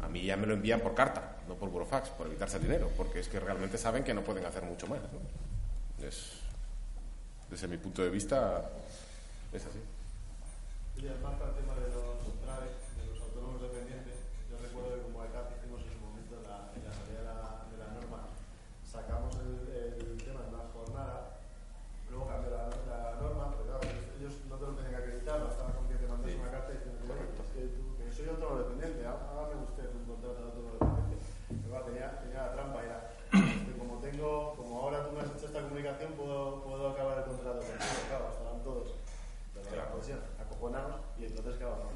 [0.00, 2.90] a mí ya me lo envían por carta, no por burofax, por evitarse el dinero,
[2.96, 5.00] porque es que realmente saben que no pueden hacer mucho más.
[6.02, 6.40] Es,
[7.50, 8.70] desde mi punto de vista,
[9.52, 9.80] es así.
[10.98, 14.18] Tema de los traves, de los autónomos dependientes,
[14.50, 17.38] yo recuerdo que como ECAP hicimos en su momento la, en la salida de la,
[17.70, 18.20] de la norma,
[18.82, 21.38] sacamos el, el, tema de una jornada,
[22.10, 23.84] luego cambió la, la norma, pero claro,
[24.18, 26.36] ellos no te lo tenían que acreditar, bastaba con que te mandas sí.
[26.36, 30.34] una carta diciendo que, es que, tú, que soy autónomo dependiente, hágame usted un contrato
[30.34, 31.16] de autónomo dependiente.
[31.46, 32.98] Pero claro, tenía, tenía la trampa, era,
[33.30, 37.30] que como tengo, como ahora tú me has hecho esta comunicación, puedo, puedo acabar el
[37.30, 38.98] contrato contigo, claro, estaban todos.
[39.68, 41.90] Pero la posición, acojonados, y entonces, claro,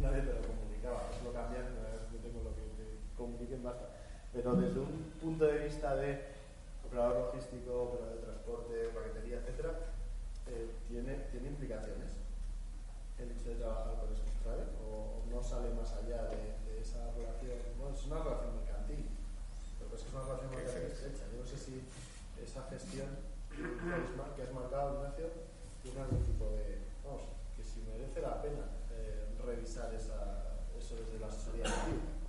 [0.00, 1.06] nadie te lo comunicaba.
[1.12, 1.66] Eso lo cambian,
[2.12, 3.86] yo tengo lo que te comuniquen basta.
[4.32, 5.46] Pero desde un punto
[6.02, 6.32] de vista de
[6.86, 9.72] operador logístico, operador de transporte, paquetería, etcétera,
[10.50, 12.18] eh, ¿tiene, ¿tiene implicaciones
[13.18, 14.66] el hecho de trabajar con esos traves?
[14.82, 17.54] ¿O no sale más allá de, de, esa relación?
[17.78, 19.06] Bueno, es una relación mercantil,
[19.78, 21.24] pero es que es una relación mercantil estrecha.
[21.30, 21.74] Yo no sé si
[22.42, 23.10] esa gestión
[23.54, 25.30] que has marcado, Ignacio,
[25.82, 26.82] tiene algún tipo de.
[27.06, 32.22] Vamos, que si merece la pena eh, revisar esa, eso desde la asesoría activa.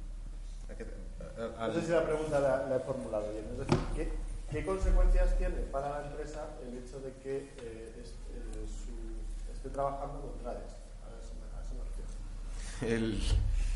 [1.38, 3.46] No sé si la pregunta la, la he formulado bien.
[3.52, 4.10] Es decir, ¿qué,
[4.52, 9.70] ¿qué, consecuencias tiene para la empresa el hecho de que eh, es, eh, su, esté
[9.70, 10.48] trabajando con?
[10.48, 12.96] A eso me, a eso me refiero.
[12.96, 13.22] El...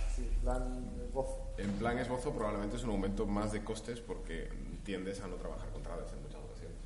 [0.10, 1.52] Así, plan esbozo.
[1.58, 4.50] En plan esbozo probablemente es un aumento más de costes porque
[4.84, 6.78] tiendes a no trabajar con trades en muchas ocasiones.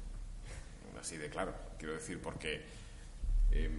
[1.00, 2.62] Así de claro, quiero decir, porque
[3.52, 3.70] eh,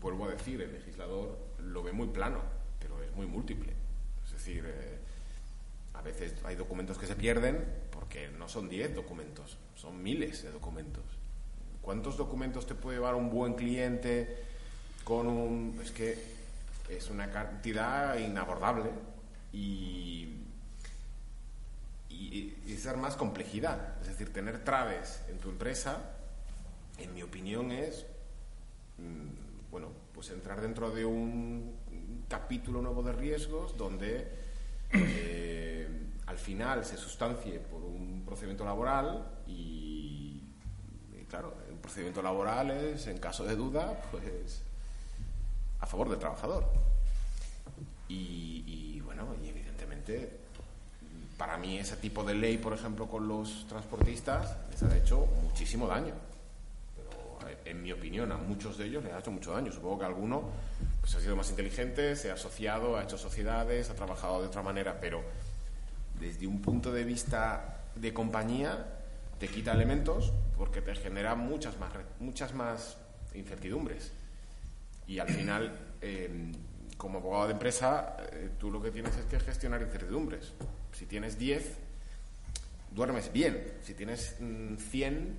[0.00, 2.40] vuelvo a decir, el legislador lo ve muy plano,
[2.78, 3.72] pero es muy múltiple.
[4.24, 4.85] Es decir, eh,
[6.18, 11.04] veces hay documentos que se pierden porque no son 10 documentos, son miles de documentos.
[11.82, 14.36] ¿Cuántos documentos te puede llevar un buen cliente
[15.04, 15.78] con un...
[15.82, 16.18] Es que
[16.88, 18.90] es una cantidad inabordable
[19.52, 20.28] y,
[22.08, 24.00] y, y es dar más complejidad.
[24.02, 26.16] Es decir, tener traves en tu empresa,
[26.98, 28.06] en mi opinión, es
[28.98, 31.74] mm, bueno, pues entrar dentro de un
[32.28, 34.28] capítulo nuevo de riesgos donde
[34.92, 35.88] eh,
[36.26, 40.42] al final se sustancie por un procedimiento laboral y,
[41.28, 44.62] claro, el procedimiento laboral es, en caso de duda, pues
[45.80, 46.64] a favor del trabajador.
[48.08, 50.40] Y, bueno, y evidentemente
[51.36, 55.86] para mí ese tipo de ley, por ejemplo, con los transportistas, les ha hecho muchísimo
[55.86, 56.14] daño.
[57.64, 59.72] En mi opinión, a muchos de ellos les ha hecho mucho daño.
[59.72, 60.42] Supongo que alguno
[61.00, 64.62] pues, ha sido más inteligente, se ha asociado, ha hecho sociedades, ha trabajado de otra
[64.62, 65.22] manera, pero
[66.20, 68.86] desde un punto de vista de compañía,
[69.38, 72.96] te quita elementos porque te genera muchas más, muchas más
[73.34, 74.12] incertidumbres.
[75.06, 76.52] Y al final, eh,
[76.96, 80.52] como abogado de empresa, eh, tú lo que tienes es que gestionar incertidumbres.
[80.92, 81.74] Si tienes 10,
[82.90, 83.62] duermes bien.
[83.82, 85.36] Si tienes mm, 100,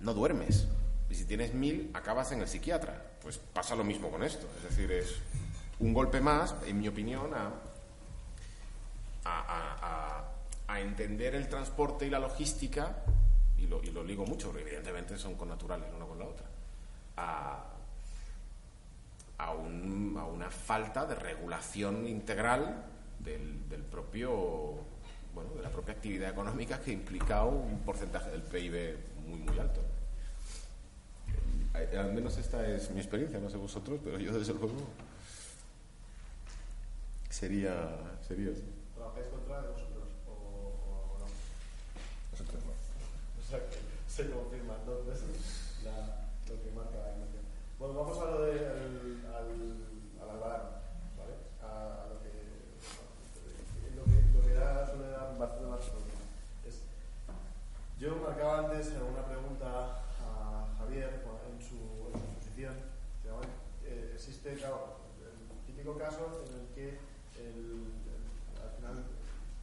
[0.00, 0.68] no duermes.
[1.10, 3.02] Y si tienes 1000, acabas en el psiquiatra.
[3.22, 4.46] Pues pasa lo mismo con esto.
[4.58, 5.16] Es decir, es
[5.80, 7.50] un golpe más, en mi opinión, a,
[9.24, 10.28] a,
[10.78, 12.96] entender el transporte y la logística,
[13.58, 16.46] y lo, y lo ligo mucho, porque evidentemente son connaturales una con la otra,
[17.18, 17.64] a,
[19.38, 22.84] a, un, a una falta de regulación integral
[23.18, 24.78] del, del, propio
[25.34, 28.96] bueno de la propia actividad económica que implica un porcentaje del PIB
[29.26, 29.80] muy muy alto.
[31.74, 34.74] Eh, al menos esta es mi experiencia no sé vosotros pero yo desde luego
[37.30, 37.96] sería
[38.26, 38.62] sería así
[38.94, 41.24] ¿trabajáis contra vosotros o, o, o no?
[42.32, 42.72] nosotros no
[43.40, 43.76] o sea que
[44.08, 45.20] se confirma entonces
[45.84, 47.44] la, lo que marca la imagen
[47.78, 51.34] bueno vamos a lo de al, al, ¿vale?
[51.60, 52.32] a, a lo que
[53.96, 55.80] lo que, lo que dar bastante más.
[56.66, 56.82] Es,
[57.98, 61.76] yo marcaba antes en una pregunta a Javier en su,
[62.14, 62.72] en
[63.84, 66.88] eh, existe, claro, el típico caso en el que
[67.42, 68.22] el, el,
[68.62, 69.04] al final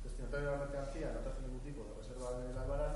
[0.04, 2.96] destinatario de la mercancía no te hace ningún tipo de reserva en el albarán,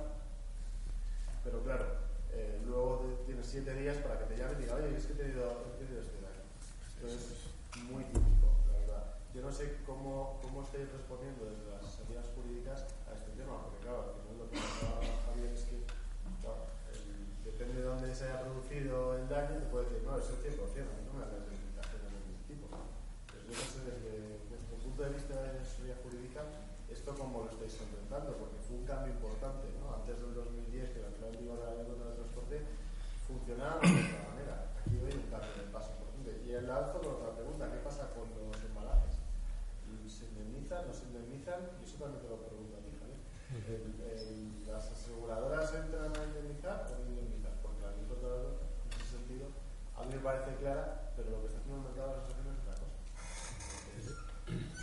[1.44, 1.86] pero claro,
[2.32, 5.14] eh, luego de, tienes siete días para que te llame y diga, oye, es que
[5.14, 6.41] he tenido, he tenido este daño.
[6.97, 9.04] Entonces, es muy típico, la verdad.
[9.30, 13.86] Yo no sé cómo, cómo estáis respondiendo desde las entidades jurídicas a este tema, porque
[13.86, 15.86] claro, al final lo que hablaba Javier es que
[16.41, 16.66] claro,
[16.97, 17.06] el,
[17.45, 20.89] depende de dónde se haya producido el daño, te puede decir, no, es el 100%,
[20.89, 22.66] a mí no me hagas limitaciones de ningún tipo.
[22.74, 26.41] Pero yo no sé desde vuestro punto de vista de la asesoría jurídica,
[26.89, 29.93] esto cómo lo estáis enfrentando, porque fue un cambio importante, ¿no?
[29.93, 32.58] Antes del 2010, que la entrada en vigor de la ley contra el transporte
[33.28, 34.55] funcionaba de otra manera.
[34.80, 36.32] Aquí hoy un cambio de paso importante.
[36.45, 39.15] Y el alzo con otra pregunta, ¿qué pasa con los embalajes?
[40.07, 41.59] ¿Se indemnizan, no se indemnizan?
[41.80, 43.19] Y eso también te lo pregunto a ti, Javier.
[44.67, 47.53] ¿Las aseguradoras entran a indemnizar o no indemnizar?
[47.61, 48.09] Porque la ley en
[48.97, 49.47] ese sentido,
[49.95, 52.57] a mí me parece clara, pero lo que está haciendo el mercado de las asociaciones
[52.57, 52.97] es otra cosa.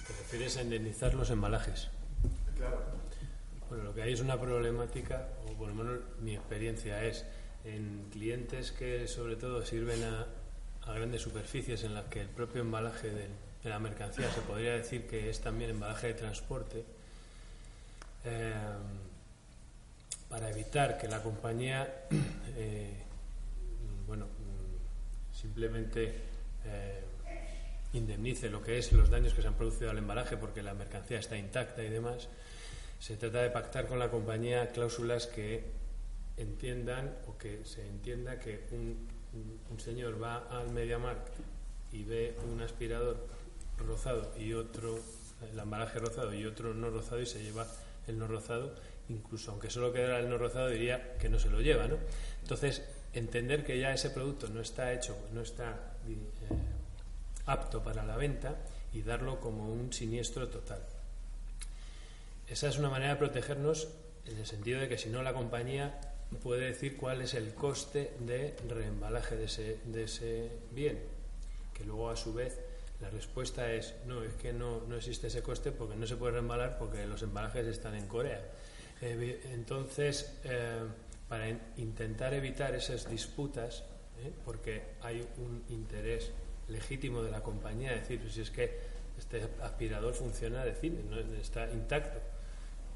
[0.07, 1.91] ¿Te refieres a indemnizar los embalajes?
[2.57, 2.79] Claro.
[3.69, 7.25] Bueno, lo que hay es una problemática, o por lo menos mi experiencia es,
[7.65, 10.27] en clientes que sobre todo sirven a,
[10.93, 13.29] grandes superficies en las que el propio embalaje de,
[13.63, 16.85] de, la mercancía se podría decir que es también embalaje de transporte,
[18.25, 18.53] eh,
[20.29, 22.07] para evitar que la compañía,
[22.57, 22.95] eh,
[24.07, 24.27] bueno,
[25.33, 26.15] simplemente
[26.65, 27.01] eh,
[27.95, 31.19] indemnice lo que es los daños que se han producido al embalaje porque la mercancía
[31.19, 32.29] está intacta y demás,
[33.01, 35.65] se trata de pactar con la compañía cláusulas que
[36.43, 39.09] entiendan o que se entienda que un,
[39.79, 41.33] señor va al MediaMarkt
[41.93, 43.27] y ve un aspirador
[43.79, 44.99] rozado y otro,
[45.51, 47.67] el embalaje rozado y otro no rozado y se lleva
[48.07, 48.75] el no rozado,
[49.09, 51.97] incluso aunque solo quedara el no rozado diría que no se lo lleva, ¿no?
[52.43, 52.83] Entonces,
[53.13, 56.17] entender que ya ese producto no está hecho, no está eh,
[57.47, 58.57] apto para la venta
[58.93, 60.83] y darlo como un siniestro total.
[62.49, 63.89] Esa es una manera de protegernos
[64.27, 66.01] en el sentido de que si no la compañía
[66.37, 70.99] puede decir cuál es el coste de reembalaje de ese, de ese bien,
[71.75, 72.59] que luego a su vez
[73.01, 76.35] la respuesta es no, es que no, no existe ese coste porque no se puede
[76.35, 78.41] reembalar porque los embalajes están en Corea.
[79.01, 80.79] Entonces, eh,
[81.29, 83.83] para intentar evitar esas disputas,
[84.23, 84.31] ¿eh?
[84.45, 86.31] porque hay un interés
[86.69, 88.79] legítimo de la compañía, decir, si es que
[89.19, 92.19] este aspirador funciona, decir, no está intacto.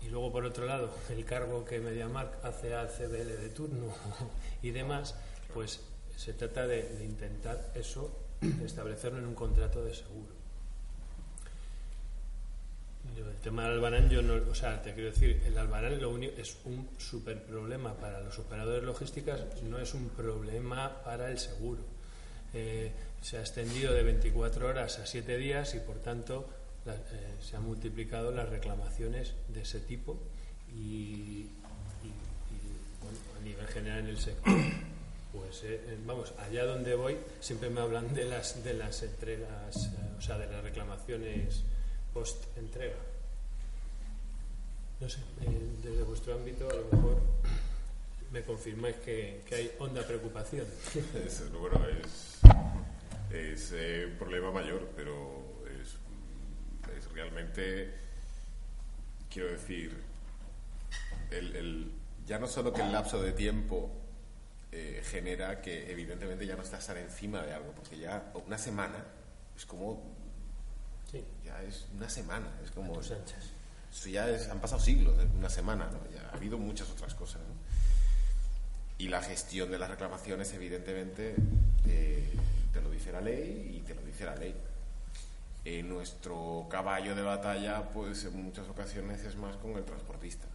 [0.05, 3.87] Y luego, por otro lado, el cargo que MediaMark hace al CBL de turno
[4.63, 5.15] y demás,
[5.53, 5.81] pues
[6.17, 8.11] se trata de, de intentar eso
[8.65, 10.35] establecerlo en un contrato de seguro.
[13.17, 16.33] El tema del albarán, yo no, o sea, te quiero decir, el albarán lo único,
[16.41, 21.83] es un super problema para los operadores logísticos, no es un problema para el seguro.
[22.53, 22.91] Eh,
[23.21, 26.49] se ha extendido de 24 horas a 7 días y, por tanto,
[26.85, 30.19] la- eh, se han multiplicado las reclamaciones de ese tipo
[30.75, 31.49] y, y-
[33.03, 34.55] bueno, a nivel general en el sector.
[35.33, 39.77] Pues eh, eh, vamos, allá donde voy siempre me hablan de las de las entregas,
[39.87, 41.63] eh, o sea, de las reclamaciones
[42.13, 42.95] post entrega.
[45.01, 45.19] No sé,
[45.83, 47.21] desde vuestro ámbito a lo mejor
[48.33, 50.67] me confirmáis que, que hay honda preocupación.
[51.27, 52.39] Es, bueno, es,
[53.33, 53.73] es
[54.13, 55.43] un problema mayor, pero
[57.15, 57.95] realmente,
[59.31, 59.97] quiero decir,
[61.31, 61.93] el, el-
[62.27, 63.91] ya no solo que el lapso de tiempo
[64.73, 69.05] eh, genera que evidentemente ya no estás tan encima de algo, porque ya una semana
[69.57, 70.03] es como,
[71.11, 72.95] Sí, ya es una semana, es como...
[73.93, 76.01] Eso ya es, han pasado siglos, una semana, ¿no?
[76.13, 77.55] Ya ha habido muchas otras cosas, ¿no?
[78.99, 81.35] Y la gestión de las reclamaciones, evidentemente,
[81.87, 82.33] eh,
[82.73, 84.57] te lo dice la ley y te lo dice la ley.
[85.65, 90.47] Eh, nuestro caballo de batalla, pues en muchas ocasiones es más con el transportista.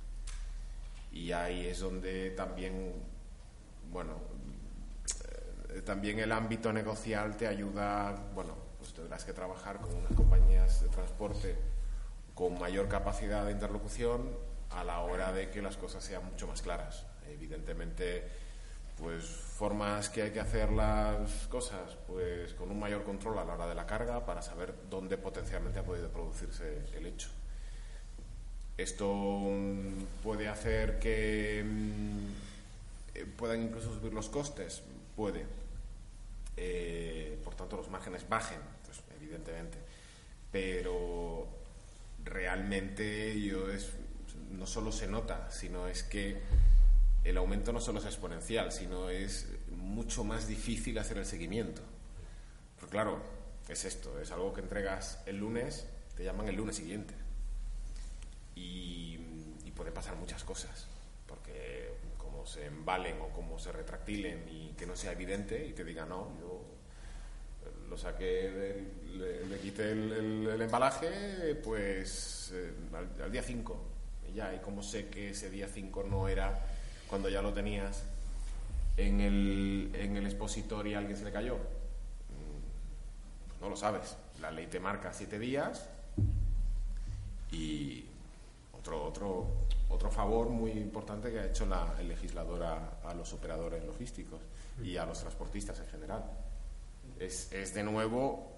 [1.11, 2.93] Y ahí es donde también,
[3.91, 4.13] bueno,
[5.69, 10.83] eh, también el ámbito negocial te ayuda, bueno, pues tendrás que trabajar con unas compañías
[10.83, 11.55] de transporte
[12.35, 14.29] con mayor capacidad de interlocución
[14.69, 17.05] a la hora de que las cosas sean mucho más claras.
[17.27, 18.29] Evidentemente,
[19.01, 23.53] pues formas que hay que hacer las cosas, pues con un mayor control a la
[23.53, 27.29] hora de la carga para saber dónde potencialmente ha podido producirse el hecho.
[28.77, 34.81] Esto mm, puede hacer que mm, puedan incluso subir los costes,
[35.15, 35.45] puede.
[36.55, 39.77] Eh, por tanto, los márgenes bajen, pues, evidentemente.
[40.51, 41.47] Pero
[42.23, 43.91] realmente yo es,
[44.51, 46.41] no solo se nota, sino es que
[47.23, 51.81] el aumento no solo es exponencial, sino es mucho más difícil hacer el seguimiento.
[52.79, 53.21] Porque claro,
[53.67, 57.13] es esto, es algo que entregas el lunes, te llaman el lunes siguiente.
[58.55, 59.19] Y,
[59.65, 60.87] y puede pasar muchas cosas,
[61.27, 65.83] porque como se embalen o como se retractilen y que no sea evidente y te
[65.85, 66.61] digan, no, yo
[67.89, 73.43] lo saqué, del- le, le quité el, el- el embalaje, pues eh, al, al día
[73.43, 73.85] 5.
[74.29, 76.59] Y ya, y como sé que ese día 5 no era
[77.09, 78.03] cuando ya lo tenías
[78.97, 81.55] en el, en el expositor y a alguien se le cayó.
[81.55, 84.15] Mm, no lo sabes.
[84.41, 85.87] La ley te marca 7 días
[87.51, 88.05] y
[88.77, 89.47] otro, otro,
[89.89, 94.39] otro favor muy importante que ha hecho la, el legislador a, a los operadores logísticos
[94.83, 96.23] y a los transportistas en general.
[97.19, 98.51] Es, es de nuevo,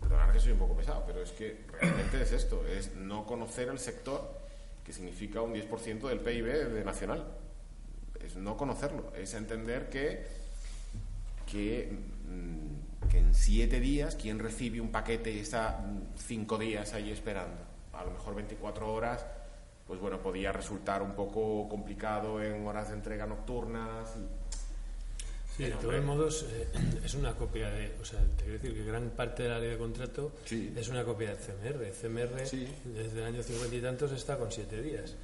[0.00, 3.68] perdonad que soy un poco pesado, pero es que realmente es esto, es no conocer
[3.68, 4.40] el sector,
[4.84, 7.24] que significa un 10% del PIB de nacional.
[8.24, 10.24] Es no conocerlo, es entender que,
[11.50, 11.90] que,
[12.28, 17.10] mm, que en siete días, quien recibe un paquete y está mm, cinco días ahí
[17.10, 17.56] esperando,
[17.92, 19.24] a lo mejor 24 horas,
[19.86, 24.10] pues bueno, podía resultar un poco complicado en horas de entrega nocturnas.
[24.16, 24.44] y-
[25.56, 26.66] Sí, de todos modos, eh,
[27.04, 27.94] es una copia de.
[28.00, 30.74] O sea, te quiero decir que gran parte de la ley de contrato Sí.
[30.76, 31.86] es una copia del CMR.
[31.86, 32.66] El CMR, Sí.
[32.86, 35.14] desde el año 50 y tantos, está con siete días.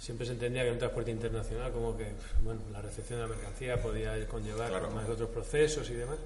[0.00, 2.10] Siempre se entendía que un transporte internacional, como que
[2.42, 4.90] bueno, la recepción de la mercancía podía conllevar Claro.
[4.92, 6.18] más otros procesos y demás.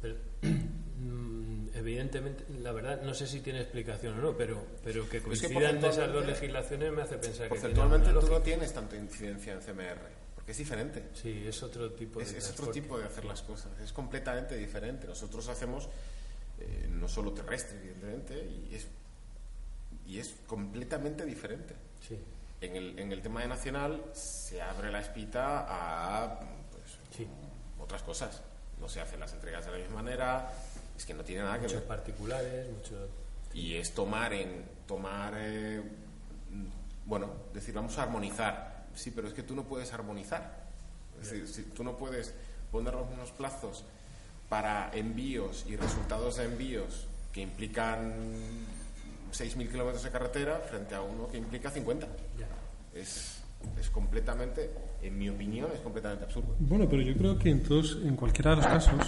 [0.00, 5.18] Pero, mm, evidentemente, la verdad, no sé si tiene explicación o no, pero, pero que
[5.18, 7.50] Es que coincidan esas dos legislaciones me hace pensar que.
[7.50, 9.98] Porcentualmente tú no tienes tanta incidencia en CMR,
[10.34, 11.04] porque es diferente.
[11.12, 12.38] Sí, es otro tipo Es, de.
[12.38, 12.80] es otro transporte.
[12.80, 15.06] tipo de hacer las cosas, es completamente diferente.
[15.06, 15.86] Nosotros hacemos
[16.60, 18.86] eh, no solo terrestre, evidentemente, y es,
[20.06, 21.74] y es completamente diferente.
[22.08, 22.16] Sí,
[22.60, 26.40] En el, en el tema de nacional se abre la espita a
[26.72, 27.26] pues, sí.
[27.78, 28.42] otras cosas.
[28.80, 30.52] No se hacen las entregas de la misma manera,
[30.96, 31.88] es que no tiene nada que Muchos ver.
[31.88, 33.10] particulares, muchos.
[33.54, 35.82] Y es tomar en tomar eh,
[37.08, 38.84] bueno, decir vamos a armonizar.
[38.94, 40.68] Sí, pero es que tú no puedes armonizar.
[41.20, 42.34] Es decir, si tú no puedes
[42.70, 43.84] poner los mismos plazos
[44.48, 48.12] para envíos y resultados de envíos que implican
[49.32, 52.06] 6.000 kilómetros de carretera frente a uno que implica 50.
[52.38, 52.48] Ya.
[52.98, 53.40] Es,
[53.78, 54.70] es completamente,
[55.02, 56.54] en mi opinión, es completamente absurdo.
[56.60, 59.06] Bueno, pero yo creo que en, todos, en cualquiera de los casos,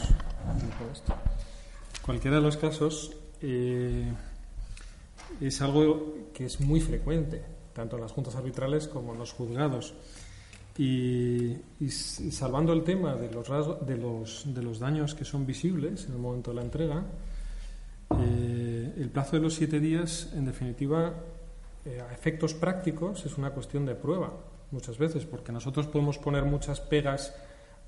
[2.04, 3.12] cualquiera de los casos
[3.42, 4.12] eh,
[5.40, 7.42] es algo que es muy frecuente,
[7.72, 9.94] tanto en las juntas arbitrales como en los juzgados.
[10.78, 11.56] Y,
[12.30, 16.12] salvando el tema de los, rasgo- de, los, de los daños que son visibles en
[16.12, 17.04] el momento de la entrega,
[18.18, 18.49] eh,
[19.00, 21.14] el plazo de los siete días, en definitiva,
[21.86, 24.32] eh, a efectos prácticos, es una cuestión de prueba,
[24.70, 27.34] muchas veces, porque nosotros podemos poner muchas pegas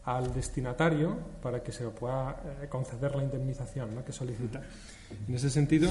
[0.04, 4.04] al destinatario para que se pueda eh, conceder la indemnización ¿no?
[4.04, 4.62] que solicita.
[5.28, 5.90] En ese sentido,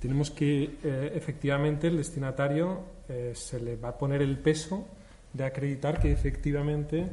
[0.00, 3.02] tenemos que, eh, efectivamente, el destinatario
[3.34, 4.88] se le va a poner el peso
[5.34, 7.10] de acreditar que efectivamente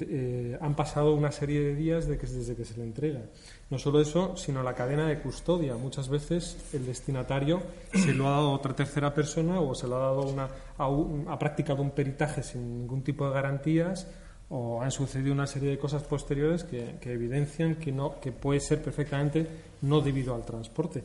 [0.00, 3.22] eh, han pasado una serie de días de que, desde que se le entrega.
[3.70, 5.76] No solo eso, sino la cadena de custodia.
[5.76, 7.62] Muchas veces el destinatario
[7.92, 10.88] se lo ha dado a otra tercera persona o se lo ha dado una, a
[10.88, 14.06] un- ha practicado un peritaje sin ningún tipo de garantías
[14.48, 18.80] o han sucedido una serie de cosas posteriores que, evidencian que, no, que puede ser
[18.82, 19.46] perfectamente
[19.82, 21.02] no debido al transporte.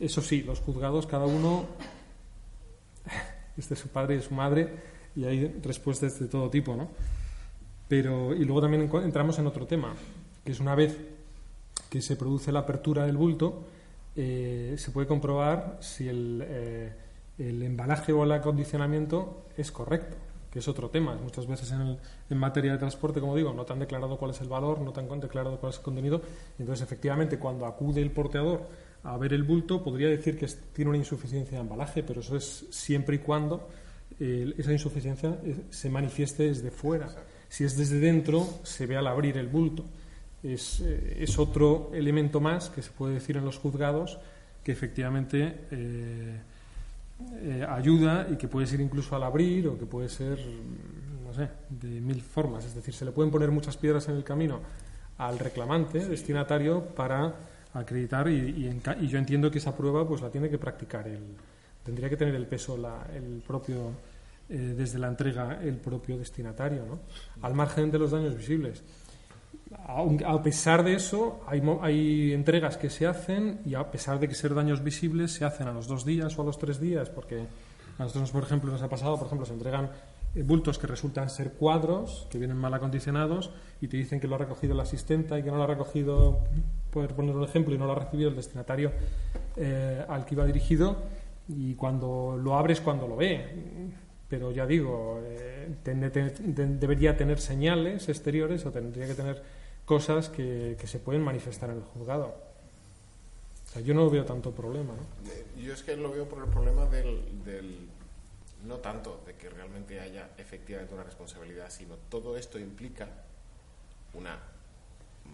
[0.00, 1.64] Eso sí, los juzgados, cada uno
[3.56, 4.68] es de su padre y su madre,
[5.14, 6.88] y hay respuestas de todo tipo, ¿no?
[7.88, 9.94] Pero, y luego también entramos en otro tema,
[10.44, 10.96] que es una vez
[11.88, 13.62] que se produce la apertura del bulto,
[14.16, 16.92] eh, se puede comprobar si el, eh,
[17.38, 20.16] el embalaje o el acondicionamiento es correcto,
[20.50, 21.14] que es otro tema.
[21.22, 21.98] Muchas veces en, el-
[22.30, 24.92] en materia de transporte, como digo, no te han declarado cuál es el valor, no
[24.92, 26.22] te han declarado cuál es el contenido.
[26.58, 28.62] Entonces, efectivamente, cuando acude el porteador
[29.04, 32.66] a ver el bulto, podría decir que tiene una insuficiencia de embalaje, pero eso es
[32.70, 33.68] siempre y cuando
[34.18, 37.08] esa insuficiencia eh, se manifieste desde fuera.
[37.56, 39.82] Si es desde dentro, se ve al abrir el bulto.
[40.42, 44.18] Es, eh, es otro elemento más que se puede decir en los juzgados
[44.62, 46.36] que efectivamente eh,
[47.40, 51.32] eh, ayuda y que puede ser incluso al abrir o que puede ser, mm, no
[51.32, 52.66] sé, de mil formas.
[52.66, 54.60] Es decir, se le pueden poner muchas piedras en el camino
[55.16, 57.36] al reclamante, destinatario, para
[57.72, 61.08] acreditar y, y en y yo entiendo que esa prueba pues la tiene que practicar
[61.08, 61.20] el
[61.82, 63.92] tendría que tener el peso la- el propio
[64.48, 67.00] eh, desde la entrega el propio destinatario ¿no?
[67.42, 68.82] al margen de los daños visibles
[70.24, 74.34] a pesar de eso hay, hay entregas que se hacen y a pesar de que
[74.34, 77.46] ser daños visibles se hacen a los dos días o a los tres días porque
[77.98, 79.90] a nosotros por ejemplo nos ha pasado por ejemplo se entregan
[80.34, 84.36] eh, bultos que resultan ser cuadros que vienen mal acondicionados y te dicen que lo
[84.36, 86.38] ha recogido la asistenta y que no lo ha recogido
[86.90, 88.92] por poner un ejemplo y no lo ha recibido el destinatario
[89.56, 90.96] eh, al que iba dirigido
[91.48, 93.94] y cuando lo abres cuando lo ve
[94.28, 99.42] pero ya digo eh, ten- ten- ten- debería tener señales exteriores o tendría que tener
[99.84, 102.34] cosas que, que se pueden manifestar en el juzgado
[103.66, 105.60] o sea, yo no veo tanto problema ¿no?
[105.62, 107.88] Yo es que lo veo por el problema del, del-
[108.64, 113.08] no tanto de que realmente haya efectivamente una responsabilidad, sino todo esto implica
[114.14, 114.38] una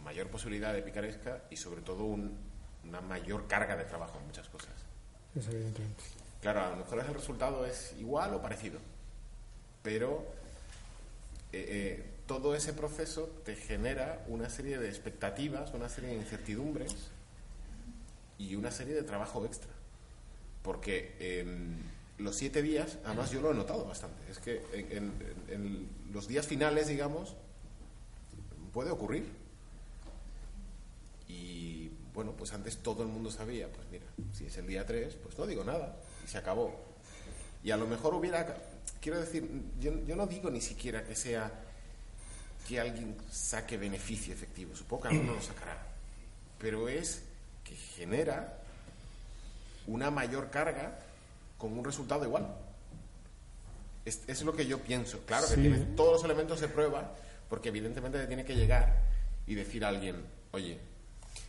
[0.05, 2.37] mayor posibilidad de picaresca y sobre todo un-
[2.87, 4.73] una mayor carga de trabajo en muchas cosas.
[5.35, 6.03] Es evidentemente.
[6.43, 8.81] Claro, a lo mejor el resultado es igual o parecido,
[9.81, 10.27] pero
[11.53, 16.97] eh, eh, todo ese proceso te genera una serie de expectativas, una serie de incertidumbres
[18.39, 19.71] y una serie de trabajo extra.
[20.65, 21.79] Porque em,
[22.19, 26.89] los siete días, además yo lo he notado bastante, es que en, los días finales,
[26.89, 27.37] digamos,
[28.73, 29.31] puede ocurrir.
[31.29, 35.15] Y bueno, pues antes todo el mundo sabía, pues mira, si es el día 3,
[35.23, 36.79] pues no digo nada se acabó.
[37.65, 38.57] Y a lo mejor hubiera,
[39.01, 39.49] quiero decir,
[39.81, 41.51] yo, yo no digo ni siquiera que sea
[42.67, 45.79] que alguien saque beneficio efectivo, supongo que alguno lo sacará,
[46.59, 47.23] pero es
[47.65, 48.59] que genera
[49.87, 50.99] una mayor carga
[51.59, 52.55] con un resultado igual.
[54.05, 55.21] Es, es lo que yo pienso.
[55.27, 55.61] Claro que Sí.
[55.61, 57.15] tiene todos los elementos de prueba,
[57.49, 59.01] porque evidentemente te tiene que llegar
[59.47, 60.79] y decir a alguien, oye,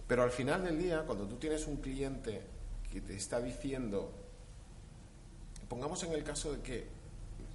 [0.07, 2.41] pero al final del día, cuando tú tienes un cliente
[2.91, 4.11] que te está diciendo,
[5.70, 6.88] pongamos en el caso de que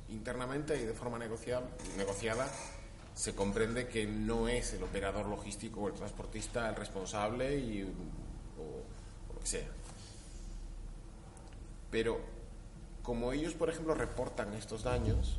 [0.09, 1.63] internamente y de forma negocia-
[1.97, 2.49] negociada
[3.15, 9.31] se comprende que no es el operador logístico o el transportista el responsable y, o,
[9.31, 9.67] o lo que sea.
[11.91, 12.21] Pero
[13.03, 15.39] como ellos, por ejemplo, reportan estos daños,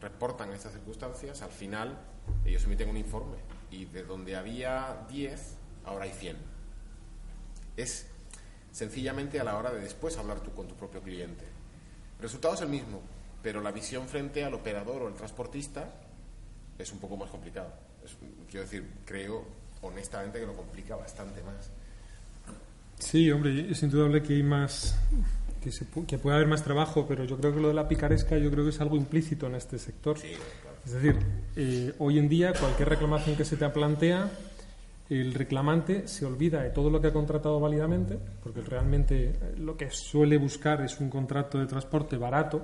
[0.00, 1.98] reportan estas circunstancias, al final
[2.44, 3.36] ellos emiten un informe
[3.70, 6.36] y de donde había 10, ahora hay 100.
[7.76, 8.06] Es
[8.72, 11.44] sencillamente a la hora de después hablar tú con tu propio cliente.
[12.24, 13.02] El resultado es el mismo,
[13.42, 15.90] pero la visión frente al operador o el transportista
[16.78, 17.68] es un poco más complicado.
[18.02, 18.16] Es-
[18.50, 19.44] quiero decir, creo
[19.82, 21.68] honestamente que lo complica bastante más.
[22.98, 24.96] Sí, hombre, es indudable que hay más,
[25.62, 28.38] que, se que puede haber más trabajo, pero yo creo que lo de la picaresca
[28.38, 30.16] yo creo que es algo implícito en este sector.
[30.86, 31.18] Es decir,
[31.56, 34.30] eh, hoy en día cualquier reclamación que se te plantea,
[35.10, 39.76] el reclamante se olvida de todo lo que ha contratado válidamente, porque realmente eh, lo
[39.76, 42.62] que suele buscar es un contrato de transporte barato,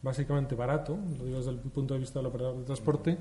[0.00, 3.18] básicamente barato, lo digo desde el punto de vista del operador de transporte.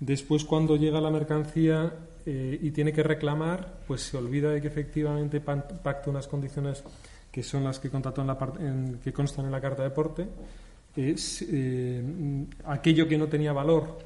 [0.00, 1.92] Después, cuando llega la mercancía
[2.24, 6.84] eh, y tiene que reclamar, pues se olvida de que efectivamente pacta unas condiciones
[7.32, 10.28] que son las que, contrató en la en- que constan en la carta de porte.
[10.96, 12.02] Es, eh,
[12.64, 13.98] aquello que no tenía valor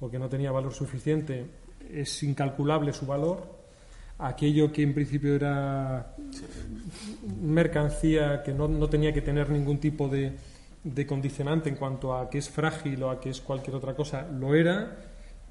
[0.00, 1.44] o que no tenía valor suficiente
[1.92, 3.52] es incalculable su valor.
[4.18, 6.14] Aquello que en principio era
[7.42, 10.32] mercancía que no, no tenía que tener ningún tipo de,
[10.84, 14.26] de condicionante en cuanto a que es frágil o a que es cualquier otra cosa,
[14.28, 14.96] lo era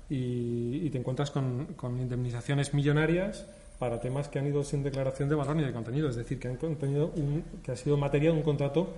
[0.10, 3.46] y, te encuentras con, con indemnizaciones millonarias
[3.80, 6.48] para temas que han ido sin declaración de valor ni de contenido, es decir, que
[6.48, 8.94] han contenido un- que ha sido materia de un contrato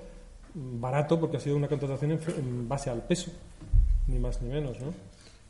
[0.54, 3.32] barato porque ha sido una contratación en, en base al peso,
[4.08, 4.94] ni más ni menos, ¿no?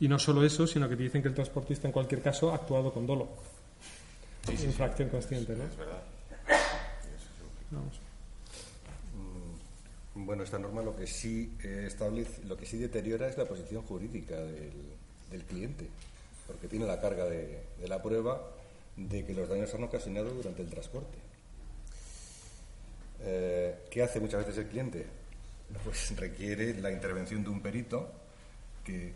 [0.00, 2.56] Y no solo eso, sino que te dicen que el transportista en cualquier caso ha
[2.56, 3.28] actuado con dolo.
[4.48, 5.64] Infracción consciente, ¿no?
[5.64, 6.02] Es verdad.
[7.70, 7.98] Vamos.
[10.14, 13.44] Mm, Bueno, esta norma lo que sí eh, establece, lo que sí deteriora es la
[13.46, 14.72] posición jurídica del,
[15.30, 15.88] del cliente,
[16.46, 18.40] porque tiene la carga de, de la prueba
[18.96, 21.18] de que los daños han ocasionado durante el transporte.
[23.22, 25.06] Eh, ¿Qué hace muchas veces el cliente?
[25.84, 28.10] Pues requiere la intervención de un perito
[28.84, 29.12] que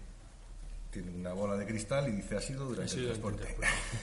[0.90, 3.56] tiene una bola de cristal y dice ha sido durante Ha sido el transporte.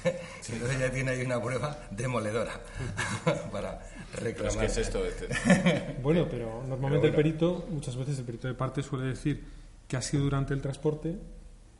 [0.06, 0.14] el
[0.54, 2.60] Entonces ya tiene ahí una prueba demoledora
[3.52, 4.60] para Pero es reclamar.
[4.60, 5.06] que es esto.
[5.06, 5.28] este-
[6.02, 9.44] Bueno, pero normalmente Pero el perito, muchas veces el perito de parte suele decir
[9.88, 11.16] que ha sido durante el transporte,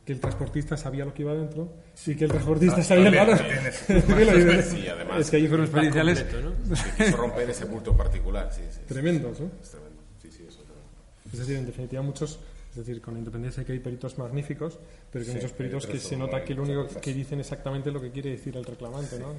[0.04, 1.72] que el transportista sabía lo que iba dentro
[2.06, 3.38] y que el transportista Ah, sabía el también, valor.
[3.38, 4.66] también es- ¿Qué lo dices?
[4.70, 5.20] Sí, además.
[5.20, 6.74] es que informes Pack periciales completo, ¿no?
[6.96, 8.50] que quiso romper ese bulto particular.
[8.54, 8.80] Sí, sí.
[8.86, 9.50] tremendos, ¿no?
[9.62, 10.02] Es tremendo.
[10.22, 10.90] Sí, sí, eso es tremendo.
[11.32, 12.38] Es decir, en definitiva muchos,
[12.80, 14.78] es decir, con independencia de que hay peritos magníficos,
[15.10, 17.90] pero que hay Sí, muchos peritos que se nota que lo único que dicen exactamente
[17.90, 19.32] lo que quiere decir el reclamante, ¿no?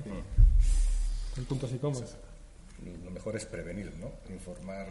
[1.38, 2.18] En puntos y comas.
[3.04, 4.12] Lo mejor es prevenir, ¿no?
[4.34, 4.88] Informar,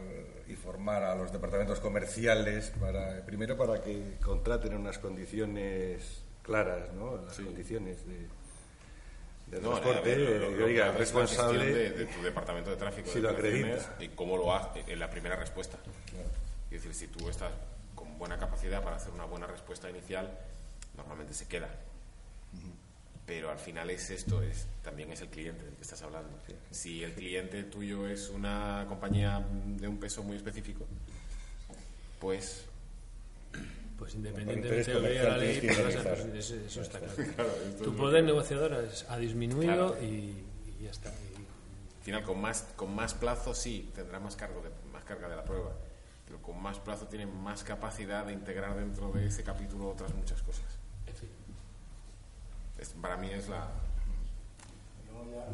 [0.49, 7.17] informar a los departamentos comerciales para primero para que contraten en unas condiciones claras, ¿no?
[7.25, 8.15] Las condiciones de,
[9.57, 10.09] de No, transporte.
[10.09, 11.65] ver, lo- lo- lo la responsable.
[11.67, 13.97] de, de tu departamento de tráfico Si de lo acredita.
[14.01, 15.79] y cómo lo hace en la primera respuesta.
[16.71, 17.51] Es decir, si tú estás
[18.19, 20.37] buena capacidad para hacer una buena respuesta inicial,
[20.97, 21.69] normalmente se queda.
[23.27, 26.31] Pero al final es esto, es también es el cliente del que estás hablando.
[26.71, 29.47] Si el cliente tuyo es una compañía
[29.77, 30.87] de un peso muy específico,
[32.19, 32.65] pues
[33.99, 37.51] Pues independientemente de lo que diga la ley, que vas a- eso, eso está claro.
[37.83, 39.97] Tu es poder negociador es- ha disminuido Claro.
[40.03, 40.07] y,
[40.79, 41.11] y ya está.
[41.11, 41.37] Y-
[41.99, 45.37] al final con más con más plazo sí tendrá más cargo de, más carga de
[45.37, 45.73] la prueba
[46.29, 50.43] pero con más plazo tiene más capacidad de integrar dentro de ese capítulo otras muchas
[50.43, 50.67] cosas
[51.07, 51.29] en fin.
[52.79, 53.67] Es- para mí es la
[55.11, 55.49] Luego ya,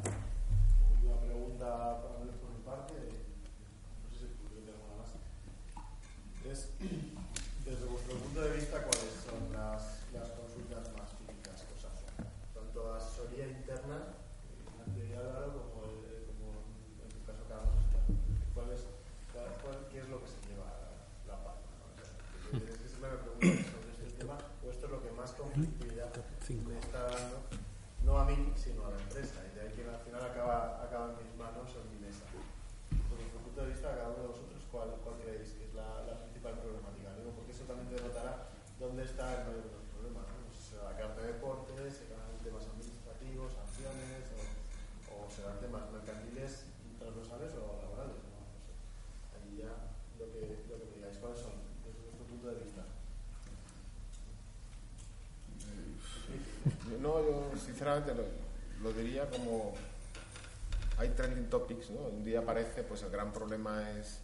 [0.93, 5.14] última pregunta para ver por mi parte, no sé si tú tienes alguna más.
[6.51, 6.68] Es,
[7.64, 12.11] desde vuestro punto de vista, ¿cuáles son las, las consultas más típicas que os hacen?
[12.53, 14.11] Tanto asesoría interna,
[14.85, 16.66] en teoría Álvaro, como, el- como
[17.01, 17.79] en tu caso Carlos.
[18.53, 18.83] ¿Cuál es,
[19.33, 20.68] cuál, cuál- ¿Qué es lo que se lleva
[21.25, 21.64] la palma?
[21.81, 21.89] ¿no?
[21.89, 25.01] O sea, que es que siempre me preguntan sobre este tema, o esto es lo
[25.01, 27.43] que más conflictividad Me está dando,
[28.07, 31.11] no a mí, sino a la empresa, y de ahí que al final acaba, acaba
[31.11, 32.23] en mis manos o en mi mesa.
[33.11, 36.07] Por vuestro punto de vista, cada uno de vosotros, ¿cuál, cuál creéis que es la,
[36.07, 37.19] la principal problemática?
[37.19, 38.47] Digo, porque eso también denotará
[38.79, 40.23] dónde está el mayor de los problemas.
[40.23, 40.39] ¿no?
[40.47, 44.39] Pues será la carta de deportes, serán temas administrativos, sanciones, o,
[45.19, 46.71] o serán temas mercantiles,
[47.03, 48.23] transversales o laborales.
[48.23, 48.39] ¿no?
[48.39, 48.71] No sé.
[49.35, 49.75] Ahí ya
[50.23, 52.87] lo que, lo que me digáis, ¿cuáles son desde vuestro punto de vista?
[57.23, 58.23] No yo sinceramente lo,
[58.83, 59.75] lo diría como
[60.99, 62.01] hay trending topics ¿no?
[62.01, 64.21] un día aparece pues el gran problema es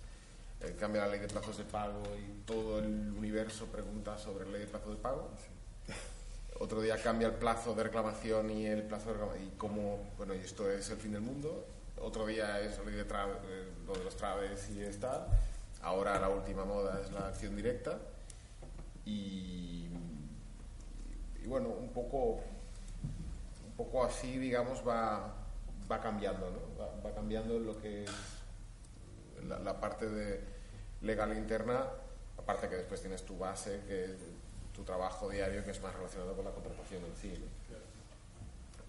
[0.60, 4.44] el cambio de la ley de plazos de pago y todo el universo pregunta sobre
[4.44, 5.30] la ley de plazos de pago.
[6.58, 10.34] Otro día cambia el plazo de reclamación y el plazo de reclamación y como bueno
[10.34, 11.64] y esto es el fin del mundo.
[12.02, 15.26] Otro día es la ley de tra- eh, lo de los traves y es tal.
[15.80, 17.98] Ahora la última moda es la acción directa.
[19.06, 19.88] Y,
[21.42, 22.40] y bueno un poco
[23.80, 25.32] poco así digamos va
[25.90, 27.02] va cambiando ¿no?
[27.02, 28.10] va, cambiando lo que es
[29.48, 30.44] la, parte de
[31.00, 31.86] legal interna
[32.36, 34.10] aparte que después tienes tu base que es
[34.74, 37.76] tu trabajo diario que es más relacionado con la contratación en sí ¿no?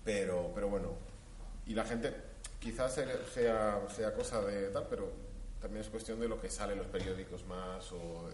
[0.04, 0.90] pero pero bueno
[1.66, 2.14] y la gente
[2.60, 2.94] quizás
[3.34, 5.10] sea sea cosa de tal pero
[5.62, 8.28] también es cuestión de lo que sale en los periódicos más o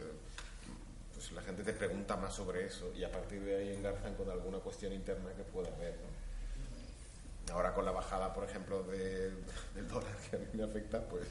[1.13, 4.27] pues la gente te pregunta más sobre eso y a partir de ahí engarzan con
[4.31, 6.26] alguna cuestión interna que pueda haber ¿no?
[7.51, 9.31] Ahora con la bajada, por ejemplo, de-
[9.73, 11.25] del dólar que a mí me afecta, pues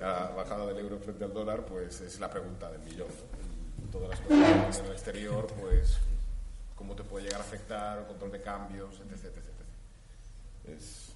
[0.00, 3.08] la bajada del euro frente al dólar, pues es la pregunta del millón.
[3.90, 5.96] todas las cosas que en el exterior, pues
[6.76, 9.24] cómo te puede llegar a afectar, control de cambios, etc.
[9.24, 10.78] etc, etc.
[10.78, 11.12] Es,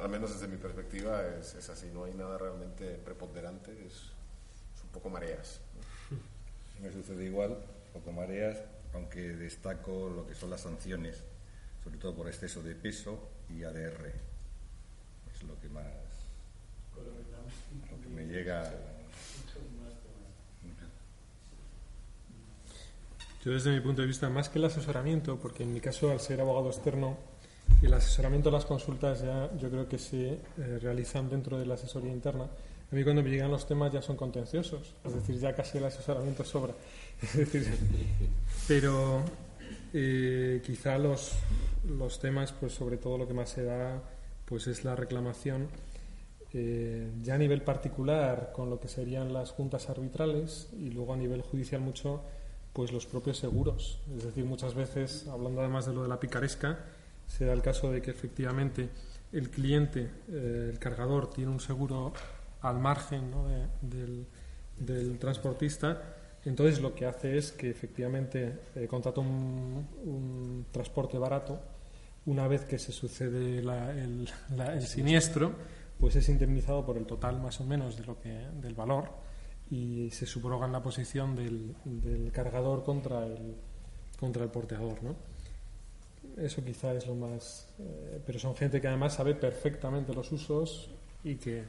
[0.00, 4.82] al menos desde mi perspectiva es, es así, no hay nada realmente preponderante, es, es
[4.84, 5.60] un poco mareas.
[6.82, 7.56] Me sucede igual,
[7.92, 8.58] poco mareas,
[8.92, 11.24] aunque destaco lo que son las sanciones,
[11.84, 14.06] sobre todo por exceso de peso y ADR.
[15.34, 15.84] Es lo que más.
[16.96, 18.72] lo que me llega.
[23.44, 26.18] Yo desde mi punto de vista, más que el asesoramiento, porque en mi caso, al
[26.18, 27.18] ser abogado externo,
[27.82, 30.38] el asesoramiento, las consultas ya yo creo que se eh,
[30.80, 32.44] realizan dentro de la asesoría interna.
[32.44, 35.84] A mí cuando me llegan los temas ya son contenciosos, es decir, ya casi el
[35.84, 36.72] asesoramiento sobra.
[37.20, 37.68] Es decir,
[38.66, 39.22] pero
[39.92, 41.32] eh, quizá los,
[41.88, 44.02] los temas, pues sobre todo lo que más se da,
[44.44, 45.68] pues es la reclamación
[46.52, 51.16] eh, ya a nivel particular con lo que serían las juntas arbitrales y luego a
[51.16, 52.22] nivel judicial mucho
[52.72, 54.00] pues los propios seguros.
[54.16, 56.78] Es decir, muchas veces, hablando además de lo de la picaresca,
[57.28, 58.88] se da el caso de que efectivamente
[59.32, 62.12] el cliente, eh, el cargador, tiene un seguro
[62.62, 63.48] al margen ¿no?
[63.48, 64.26] de- del,
[64.78, 66.16] del transportista.
[66.44, 71.60] Entonces lo que hace es que efectivamente eh, contrata un, un transporte barato.
[72.26, 75.52] Una vez que se sucede la- el, la- el siniestro,
[75.98, 79.10] pues es indemnizado por el total más o menos de lo que, del valor
[79.70, 83.54] y se subroga en la posición del, del cargador contra el,
[84.18, 85.02] contra el porteador.
[85.02, 85.14] ¿no?
[86.36, 87.68] Eso quizá es lo más.
[87.78, 90.90] eh, pero son gente que además sabe perfectamente los usos
[91.22, 91.64] y que,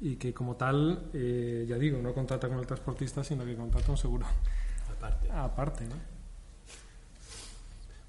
[0.00, 3.90] y que como tal, eh, ya digo, no contrata con el transportista, sino que contrata
[3.90, 4.26] un seguro
[4.96, 5.28] Aparte.
[5.32, 5.84] aparte.
[5.86, 6.13] ¿no?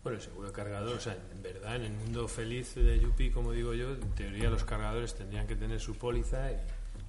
[0.05, 3.51] Bueno, el seguro cargador, o sea, en verdad, en el mundo feliz de Yupi, como
[3.53, 6.57] digo yo, en teoría los cargadores tendrían que tener su póliza y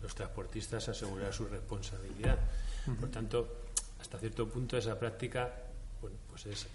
[0.01, 2.39] los transportistas asegurar su responsabilidad.
[2.99, 3.65] Por tanto,
[4.01, 5.53] hasta cierto punto esa práctica,
[6.01, 6.67] bueno, pues es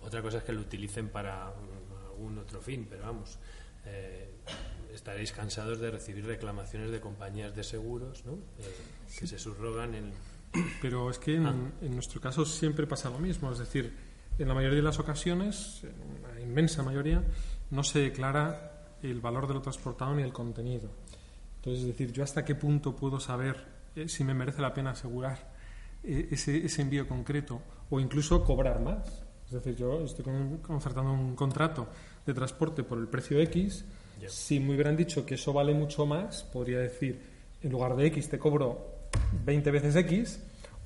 [0.00, 3.36] otra cosa es que lo utilicen para mm, algún otro fin, pero vamos,
[3.86, 4.30] eh,
[4.94, 8.34] estaréis cansados de recibir reclamaciones de compañías de seguros, ¿no?
[8.60, 8.76] Eh,
[9.18, 10.12] que se subrogan en
[10.80, 11.54] Pero es que en, Ah.
[11.80, 15.82] en nuestro caso siempre pasa lo mismo, es decir, en la mayoría de las ocasiones,
[15.84, 15.94] en
[16.32, 17.22] una inmensa mayoría,
[17.70, 20.90] no se declara el valor de lo transportado ni el contenido.
[21.56, 23.56] Entonces, es decir, yo hasta qué punto puedo saber
[23.94, 25.52] eh, si me merece la pena asegurar
[26.02, 27.60] eh, ese, ese envío concreto
[27.90, 29.22] o incluso cobrar más.
[29.46, 31.88] Es decir, yo estoy con- concertando un contrato
[32.26, 33.84] de transporte por el precio X.
[34.20, 34.28] Ya.
[34.28, 37.20] Si me hubieran dicho que eso vale mucho más, podría decir,
[37.62, 39.08] en lugar de X te cobro
[39.44, 40.40] 20 veces X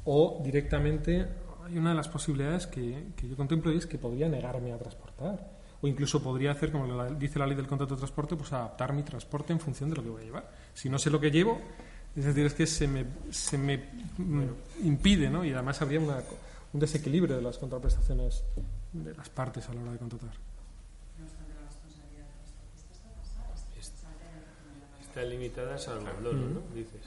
[0.04, 1.26] o directamente
[1.66, 4.78] hay una de las posibilidades que, que yo contemplo y es que podría negarme a
[4.78, 5.50] transportar
[5.82, 8.92] o incluso podría hacer, como la- dice la ley del contrato de transporte, pues adaptar
[8.92, 10.50] mi transporte en función de lo que voy a llevar.
[10.72, 11.60] Si no sé lo que llevo,
[12.16, 13.76] es decir, es que se me, se me
[14.16, 14.42] mm,
[14.84, 15.44] impide, ¿no?
[15.44, 16.22] Y además habría una-
[16.72, 18.42] un desequilibrio de las contraprestaciones
[18.92, 20.32] de las partes a la hora de contratar.
[25.00, 26.60] está limitada salvo el dolo, ¿no?
[26.74, 27.00] Dices.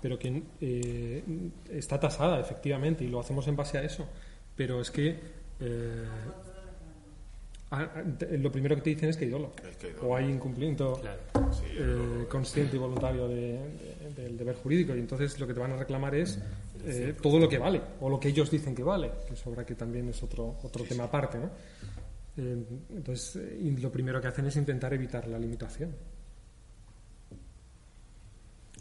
[0.00, 1.22] Pero que eh,
[1.70, 4.06] está tasada efectivamente y lo hacemos en base a eso.
[4.56, 5.18] Pero es que
[5.60, 6.04] eh,
[8.38, 10.08] lo primero que te dicen es que hay dolo Es que hay dolo.
[10.08, 11.52] o hay incumplimiento Claro.
[11.52, 14.96] Sí, eh, consciente y voluntario de- de- del deber jurídico.
[14.96, 16.38] Y entonces lo que te van a reclamar es
[16.84, 19.74] eh, todo lo que vale o lo que ellos dicen que vale que sobra que
[19.74, 21.50] también es otro otro tema aparte ¿no?
[22.36, 23.36] Entonces
[23.80, 25.90] lo primero que hacen es intentar evitar la limitación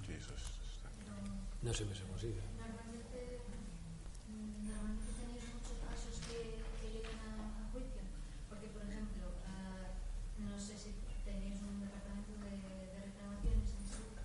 [0.05, 1.21] sí, eso es- eso está claro.
[1.61, 2.41] No se consigue.
[2.55, 3.41] Normalmente,
[4.61, 8.01] normalmente tenéis muchos casos que, que llegan a, juicio,
[8.47, 9.25] porque por ejemplo,
[10.37, 10.93] no sé si
[11.25, 14.21] tenéis un departamento de, de reclamaciones en Segura.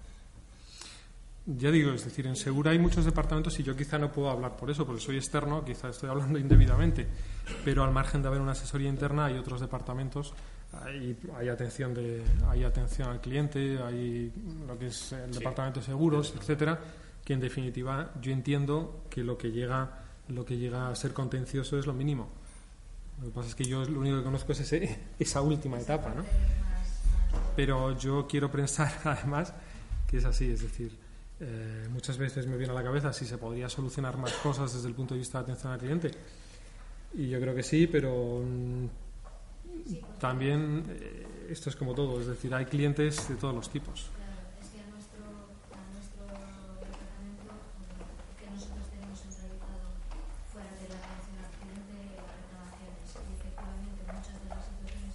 [1.46, 4.54] Ya digo, es decir, en Segura hay muchos departamentos y yo quizá no puedo hablar
[4.56, 7.08] por eso, porque soy externo, quizá estoy hablando indebidamente,
[7.64, 10.34] pero al margen de haber una asesoría interna hay otros departamentos,
[10.72, 14.30] hay, hay atención de, hay atención al cliente, hay
[14.66, 16.78] lo que es el departamento de seguros, etcétera,
[17.24, 21.78] que en definitiva yo entiendo que lo que llega, lo que llega a ser contencioso
[21.78, 22.28] es lo mínimo.
[23.20, 26.12] Lo que pasa es que yo lo único que conozco es ese- esa última etapa,
[26.14, 26.24] ¿no?
[27.56, 29.52] Pero yo quiero pensar, además,
[30.06, 30.96] que es así, es decir,
[31.40, 34.88] eh, muchas veces me viene a la cabeza si se podría solucionar más cosas desde
[34.88, 36.10] el punto de vista de atención al cliente.
[37.14, 38.86] Y yo creo que sí, pero mm,
[40.18, 44.08] también eh, esto es como todo, es decir, hay clientes de todos los tipos.
[44.16, 45.20] Claro, es que a nuestro,
[45.76, 46.24] a nuestro
[46.80, 49.92] departamento, mm, que nosotros tenemos centralizado
[50.52, 55.12] fuera de la atención al cliente, las reclamaciones, y efectivamente muchas de las situaciones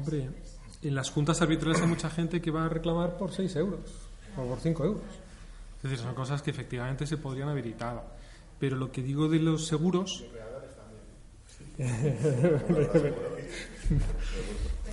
[0.00, 0.28] Hombre,
[0.82, 3.80] en las juntas arbitrales hay mucha gente que va a reclamar por 6 euros
[4.36, 5.02] o por 5 euros.
[5.78, 8.02] Es decir, son cosas que efectivamente se podrían haber evitado.
[8.58, 10.24] Pero lo que digo de los seguros.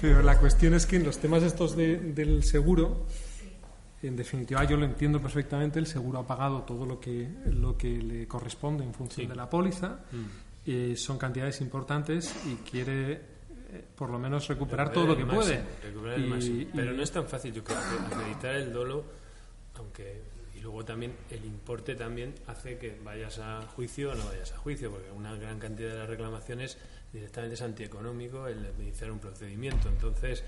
[0.01, 3.05] Pero la cuestión es que en los temas estos de- del seguro,
[4.03, 7.89] en definitiva yo lo entiendo perfectamente, el seguro ha pagado todo lo que, lo que
[8.01, 9.29] le corresponde en función Sí.
[9.29, 10.25] de la póliza, Mm.
[10.67, 13.36] eh, son cantidades importantes y quiere
[13.95, 15.59] por lo menos recuperar todo lo que puede.
[15.59, 16.71] máximo, Y- máximo.
[16.75, 19.03] Pero no es tan fácil, yo creo, que acreditar el dolo,
[19.75, 20.21] aunque
[20.55, 24.57] y luego también el importe también hace que vayas a juicio o no vayas a
[24.57, 26.77] juicio, porque una gran cantidad de las reclamaciones
[27.13, 29.87] directamente es antieconómico el iniciar un procedimiento.
[29.87, 30.43] Entonces,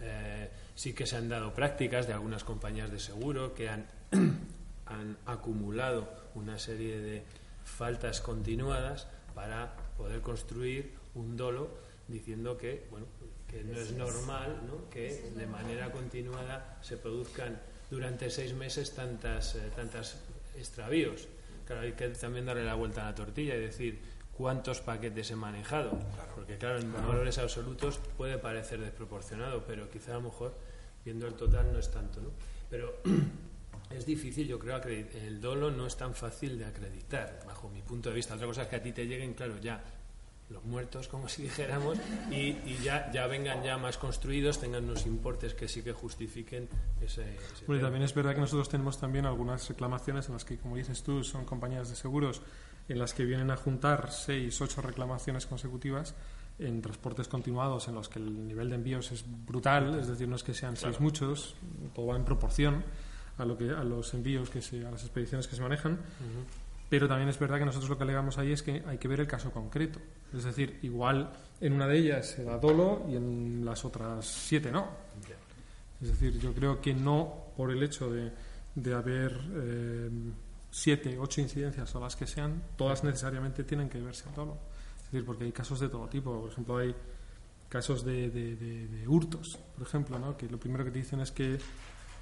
[0.00, 3.86] eh, sí que se han dado prácticas de algunas compañías de seguro que han,
[4.86, 7.22] han acumulado una serie de
[7.64, 11.70] faltas continuadas para poder construir un dolo
[12.08, 13.06] diciendo que bueno
[13.48, 14.88] que no es normal ¿no?
[14.90, 17.58] que de manera continuada se produzcan
[17.90, 20.16] durante seis meses tantas eh, tantas
[20.56, 21.28] extravíos
[21.66, 24.00] claro hay que también darle la vuelta a la tortilla y decir
[24.36, 25.98] cuántos paquetes he manejado
[26.34, 30.54] porque claro en valores absolutos puede parecer desproporcionado pero quizá a lo mejor
[31.04, 32.30] viendo el total no es tanto ¿no?
[32.68, 33.00] pero
[33.90, 37.80] es difícil, yo creo, acredi- el dolo no es tan fácil de acreditar, bajo mi
[37.82, 38.34] punto de vista.
[38.34, 39.84] Otra cosa es que a ti te lleguen, claro, ya
[40.50, 41.98] los muertos, como si dijéramos,
[42.30, 46.68] y, y ya, ya vengan ya más construidos, tengan unos importes que sí que justifiquen
[47.00, 47.22] ese...
[47.34, 50.76] ese Bueno, también es verdad que nosotros tenemos también algunas reclamaciones en las que, como
[50.76, 52.42] dices tú, son compañías de seguros
[52.88, 56.14] en las que vienen a juntar seis, ocho reclamaciones consecutivas
[56.58, 60.36] en transportes continuados en los que el nivel de envíos es brutal, es decir, no
[60.36, 61.56] es que sean seis muchos,
[61.94, 62.84] todo va en proporción
[63.38, 65.98] a lo que a los envíos que se, a las expediciones que se manejan.
[66.88, 69.18] Pero también es verdad que nosotros lo que alegamos ahí es que hay que ver
[69.20, 69.98] el caso concreto.
[70.36, 71.30] Es decir, igual
[71.60, 74.88] en una de ellas se da dolo y en las otras siete no.
[76.02, 78.32] Es decir, yo creo que no por el hecho de,
[78.74, 80.10] de haber eh,
[80.70, 84.58] siete, ocho incidencias o las que sean, todas necesariamente tienen que verse al dolo.
[84.98, 86.40] Es decir, porque hay casos de todo tipo.
[86.40, 86.94] Por ejemplo, hay
[87.68, 90.36] casos de, de- de- de hurtos, por ejemplo, ¿no?
[90.36, 91.58] que lo primero que te dicen es que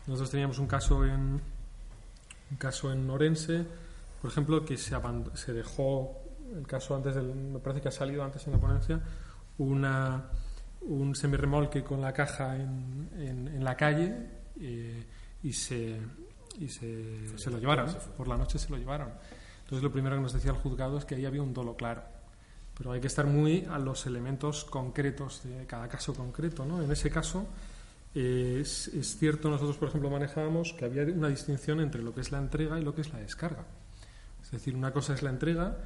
[0.07, 1.41] nosotros teníamos un caso en
[2.51, 3.65] un caso en Orense,
[4.21, 4.95] por ejemplo, que se,
[5.35, 6.22] se dejó
[6.57, 9.01] el caso antes del, me parece que ha salido antes en la ponencia,
[9.59, 10.25] una
[10.83, 14.15] un semirremolque con la caja en, en- en la calle
[14.61, 15.07] eh,
[15.43, 16.01] y se
[16.59, 17.87] y se, se lo llevaron
[18.17, 19.11] por la noche se lo llevaron.
[19.61, 22.03] Entonces lo primero que nos decía el juzgado es que ahí había un dolo claro.
[22.77, 26.83] Pero hay que estar muy a los elementos concretos de cada caso concreto ¿no?
[26.83, 27.47] en ese caso
[28.15, 32.23] eh, es, es cierto nosotros por ejemplo manejábamos que había una distinción entre lo que
[32.23, 33.65] es la entrega y lo que es la descarga.
[34.43, 35.77] Es decir una cosa es la entrega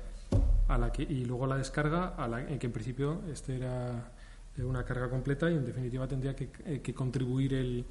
[0.69, 4.12] a la que, y luego la descarga a la, en que en principio este era
[4.59, 7.85] una carga completa y en definitiva tendría que, eh, que contribuir el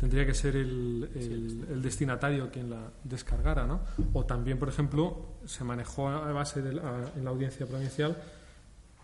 [0.00, 3.80] tendría que ser el, el- el destinatario quien la descargara ¿no?
[4.14, 8.16] o también por ejemplo se manejó a base de la- en la audiencia provincial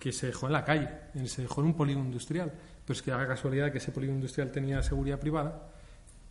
[0.00, 2.50] que se dejó en la calle en- se dejó en un polígono industrial
[2.84, 5.68] pero es que haga casualidad que ese polígono industrial tenía seguridad privada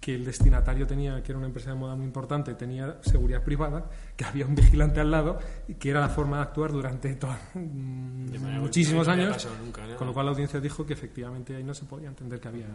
[0.02, 3.88] que el destinatario tenía, que era una empresa de moda muy importante, tenía seguridad privada,
[4.18, 5.38] que había un vigilante al lado
[5.68, 9.48] y que era la forma de actuar durante to- mm, De muchísimos no años.
[9.64, 12.48] nunca con lo cual la audiencia dijo que efectivamente ahí no se podía entender que
[12.48, 12.66] había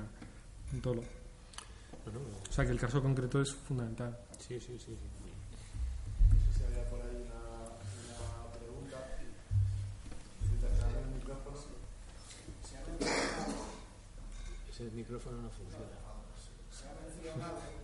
[0.73, 1.03] un dolo.
[2.05, 4.17] Bueno, O sea que el caso concreto es fundamental.
[4.39, 4.81] sí, sí, sí.
[4.95, 4.95] sí.
[4.95, 4.97] No
[6.53, 7.43] sé si había por ahí una,
[8.15, 8.99] una pregunta.
[10.41, 10.71] Necesitas
[14.81, 15.96] el micrófono no funciona.
[17.39, 17.76] Ha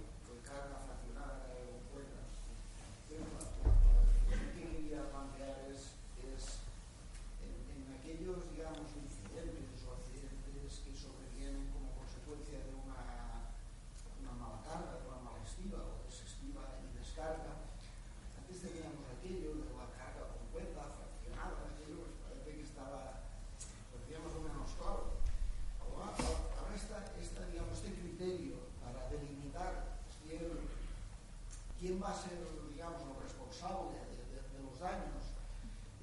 [32.02, 32.34] va a ser,
[32.68, 35.22] digamos, el responsable de, los daños.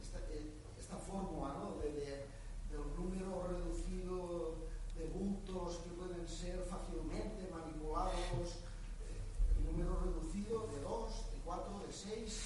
[0.02, 1.76] Esta, eh, esta fórmula, ¿no?
[1.84, 2.26] De,
[2.72, 4.56] del número reducido
[4.96, 8.64] de bultos que pueden ser fácilmente manipulados,
[9.04, 12.40] eh, el número reducido de dos, de cuatro, de seis,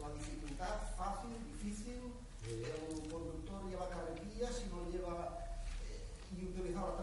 [0.00, 2.12] la dificultad fácil, difícil,
[2.46, 5.38] el conductor lleva carretillas y no lleva
[5.86, 6.96] eh, y utilizar la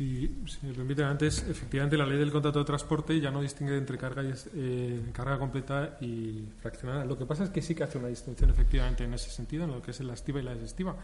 [0.00, 3.76] Si, si me permiten, antes, efectivamente, la ley del contrato de transporte ya no distingue
[3.76, 7.04] entre carga, y, eh, carga completa y fraccionada.
[7.04, 9.72] Lo que pasa es que sí que hace una distinción, efectivamente, en ese sentido, en
[9.72, 10.96] lo que es la estiva y la desestiva.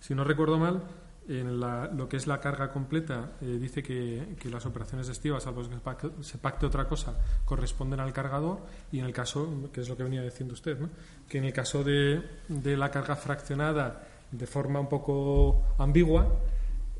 [0.00, 0.82] Si no recuerdo mal,
[1.28, 5.62] en la- lo que es la carga completa, eh, dice que, las operaciones estivas, salvo
[5.62, 8.58] que se pac- se pacte otra cosa, corresponden al cargador
[8.90, 10.88] y en el caso, que es lo que venía diciendo usted, ¿no?
[11.28, 16.26] que en el caso de la carga fraccionada de forma un poco ambigua,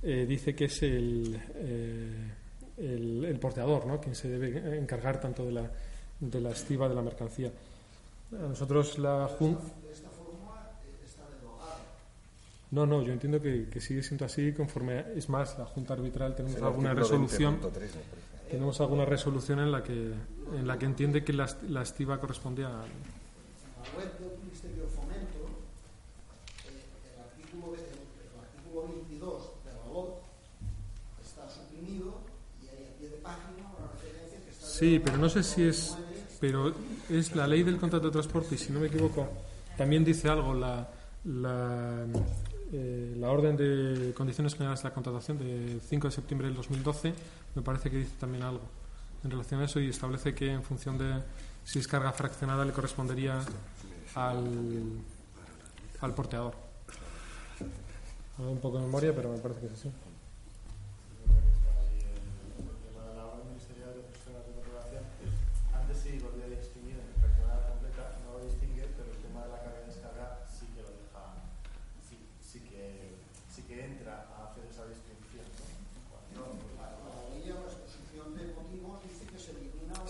[0.03, 2.30] eh, dice que es el, eh,
[2.78, 4.01] el, el porteador ¿no?
[4.01, 5.70] quien se debe encargar tanto de la,
[6.20, 7.51] de la estiva de la mercancía.
[8.32, 9.62] A nosotros la Junta...
[9.82, 10.70] De esta forma
[11.05, 11.80] está derogado.
[12.70, 15.05] No, no, yo entiendo que, que sigue siendo así conforme.
[15.16, 17.61] Es más, la Junta Arbitral tenemos alguna resolución.
[17.61, 17.98] 20.3, me parece.
[18.51, 20.12] Tenemos alguna resolución en la que
[20.53, 22.68] en la que entiende que la, la estiva corresponde a.
[22.68, 22.82] En la
[23.96, 25.38] web del Ministerio de Fomento,
[26.66, 26.82] eh,
[27.14, 30.22] el, artículo, el, el artículo 22 de la LOT
[31.24, 32.18] está suprimido
[32.62, 35.64] y hay a pie de página una referencia que está Sí, pero no sé si
[35.64, 35.94] es.
[36.40, 36.74] por el 9, Pero
[37.10, 39.28] es la ley del contrato de transporte y si no me equivoco,
[39.76, 40.88] también dice algo la.
[41.24, 42.06] la
[42.72, 47.12] eh, la orden de condiciones generales de la contratación de 5 de septiembre del 2012
[47.56, 48.62] me parece que dice también algo
[49.24, 51.20] en relación a eso y establece que en función de
[51.64, 53.40] si es carga fraccionada le correspondería
[54.14, 55.02] al,
[56.00, 56.54] al porteador.
[58.38, 59.90] Un poco de memoria, pero me parece que es así.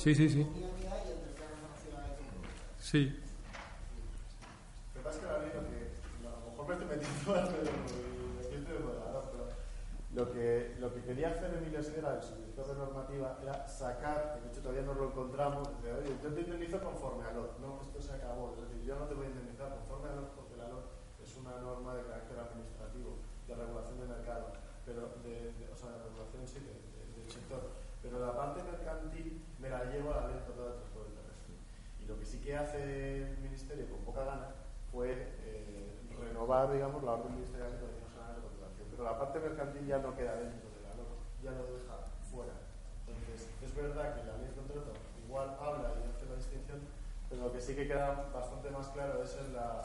[0.00, 0.46] Sí, sí, sí.
[2.78, 3.20] Sí,
[10.14, 14.40] Lo que ley lo que, quería hacer Emilio Segura, el subdirector de normativa, era sacar,
[14.42, 17.80] de hecho todavía no lo encontramos, de, oye, yo te indemnizo conforme a LOT, no,
[17.82, 20.56] esto se acabó, es decir, yo no te voy a indemnizar conforme a LOT porque
[20.56, 20.84] la LOT
[21.22, 24.46] es una norma de carácter administrativo, de regulación de mercado,
[24.86, 27.68] pero de, de- o sea, de regulación sí, de- de- del sector,
[28.02, 31.54] pero la parte mercantil me la llevo a la ley contrato de transporte terrestre.
[32.00, 34.48] Y lo que sí que hace el Ministerio con poca gana
[34.90, 38.86] fue eh, renovar, digamos, la orden ministerial de condiciones generales de contratación.
[38.90, 41.94] Pero la parte mercantil ya no queda dentro de la norma, ya lo deja
[42.32, 42.56] fuera.
[43.04, 44.92] Entonces, es verdad que la ley de contrato
[45.28, 46.80] igual habla y hace la distinción,
[47.28, 49.82] pero lo que sí que queda bastante más claro es en la,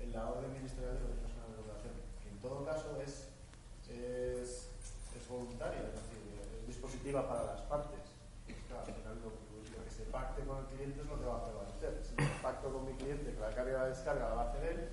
[0.00, 3.28] en la orden ministerial de condiciones generales de contratación, que en todo caso es,
[3.90, 4.70] es,
[5.12, 6.22] es voluntaria, es decir,
[6.62, 8.05] es dispositiva para las partes.
[8.84, 12.02] Lo, que se pacte con el cliente es lo que va a prevalecer.
[12.02, 14.64] Si yo pacto con mi cliente que la carga la descarga la va a hacer
[14.64, 14.88] él,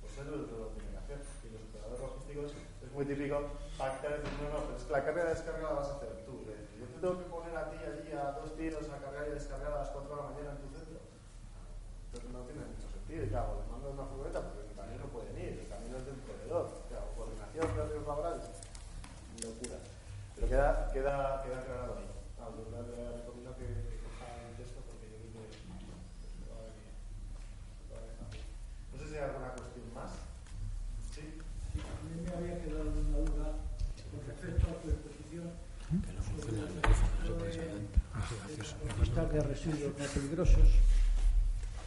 [0.00, 1.18] pues él lo tiene que hacer.
[1.44, 3.40] Y los operadores logísticos es muy típico
[3.78, 5.96] pactar y decir, no, no, pero es que la carga la descarga la vas a
[5.96, 6.44] hacer tú.
[6.44, 9.72] Yo te tengo que poner a ti allí a dos tiros a cargar y descargar
[9.72, 11.00] a las 4 de la mañana en tu centro.
[12.06, 13.24] Entonces no tiene mucho sentido.
[13.24, 16.18] Y claro, mando una furgoneta porque mi camión no pueden ir, el camión es del
[16.22, 16.66] proveedor.
[16.90, 18.44] Claro, coordinación de riesgos laborales.
[19.42, 19.78] Locura.
[20.34, 22.06] Pero queda, queda, queda aclarado ahí.
[22.38, 25.58] Ah, yo le le recomiendo que, que coja el texto porque yo creo que
[26.38, 26.90] le va a venir.
[26.90, 28.46] le va a dejar bien.
[28.92, 30.10] No sé si hay alguna cuestión más.
[31.10, 31.40] Sí.
[31.74, 33.58] Sí, a mí me había quedado una duda
[34.10, 35.50] con respecto a tu exposición
[36.34, 40.68] sobre el registro de, de residuos no peligrosos,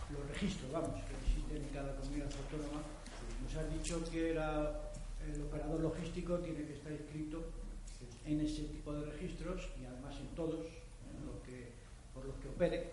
[0.09, 2.81] los registros, vamos, que existen en cada comunidad autónoma.
[3.43, 7.43] Nos has dicho que el operador logístico tiene que estar inscrito
[8.25, 10.65] en ese tipo de registros y además en todos
[11.05, 11.71] en lo que,
[12.13, 12.89] por los que opere,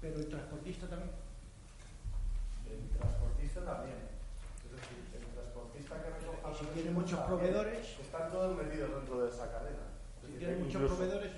[0.00, 1.10] pero el transportista también.
[2.64, 3.98] El transportista también.
[4.64, 6.48] Es decir, el transportista que recoja.
[6.50, 7.28] Y si tiene muchos también.
[7.28, 9.84] proveedores, Están todos metidos dentro de esa cadena.
[10.24, 11.30] Si tienes muchos proveedores,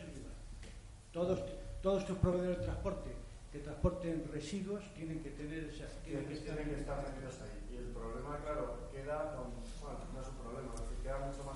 [1.13, 1.41] todos,
[1.83, 3.11] todos estos proveedores de transporte
[3.53, 7.73] que transporten residuos tienen que tener esa tienen, tienen que, estar metidos ahí.
[7.73, 11.56] Y el problema, claro, queda, con, bueno, no es un problema, decir queda mucho más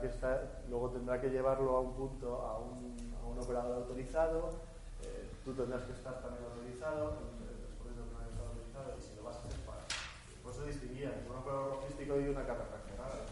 [0.00, 4.50] que estar, luego tendrá que llevarlo a un punto, a un, un operador autorizado,
[5.02, 9.36] eh, tú tendrás que estar también autorizado, después de vez autorizado, y si lo vas
[9.36, 9.84] a hacer para.
[10.42, 13.26] Por eso distinguía entre un operador logístico y una carga fraccionada.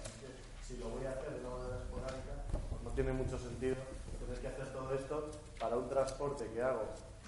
[0.62, 3.76] Si lo voy a hacer de una manera esporádica, pues no tiene mucho sentido.
[4.18, 5.30] Tienes que hacer todo esto
[5.96, 6.84] transporte que hago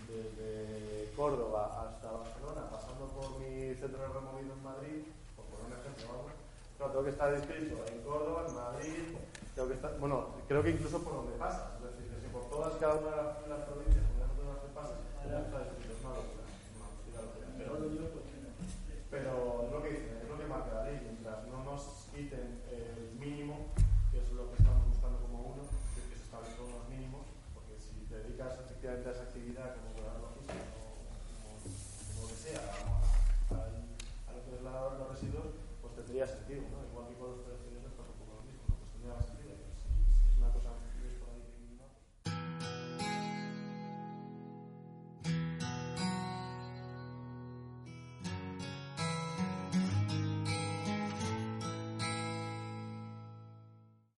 [0.06, 5.02] desde Córdoba hasta Barcelona, pasando por mi centro de removido en Madrid,
[5.34, 6.37] por poner un ejemplo,
[6.78, 9.18] claro, tengo que estar inscrito en Córdoba, en Madrid,
[9.54, 12.48] tengo que estar, bueno, creo que incluso por donde pasa, es decir, que si por
[12.48, 16.02] todas cada una de las, provincias, por las que pasas, tengo que estar inscrito, es
[16.06, 16.46] locura,
[17.58, 17.74] pero,
[19.10, 21.82] pero lo que dicen, es lo que marca la ley, mientras no nos
[22.14, 22.57] quiten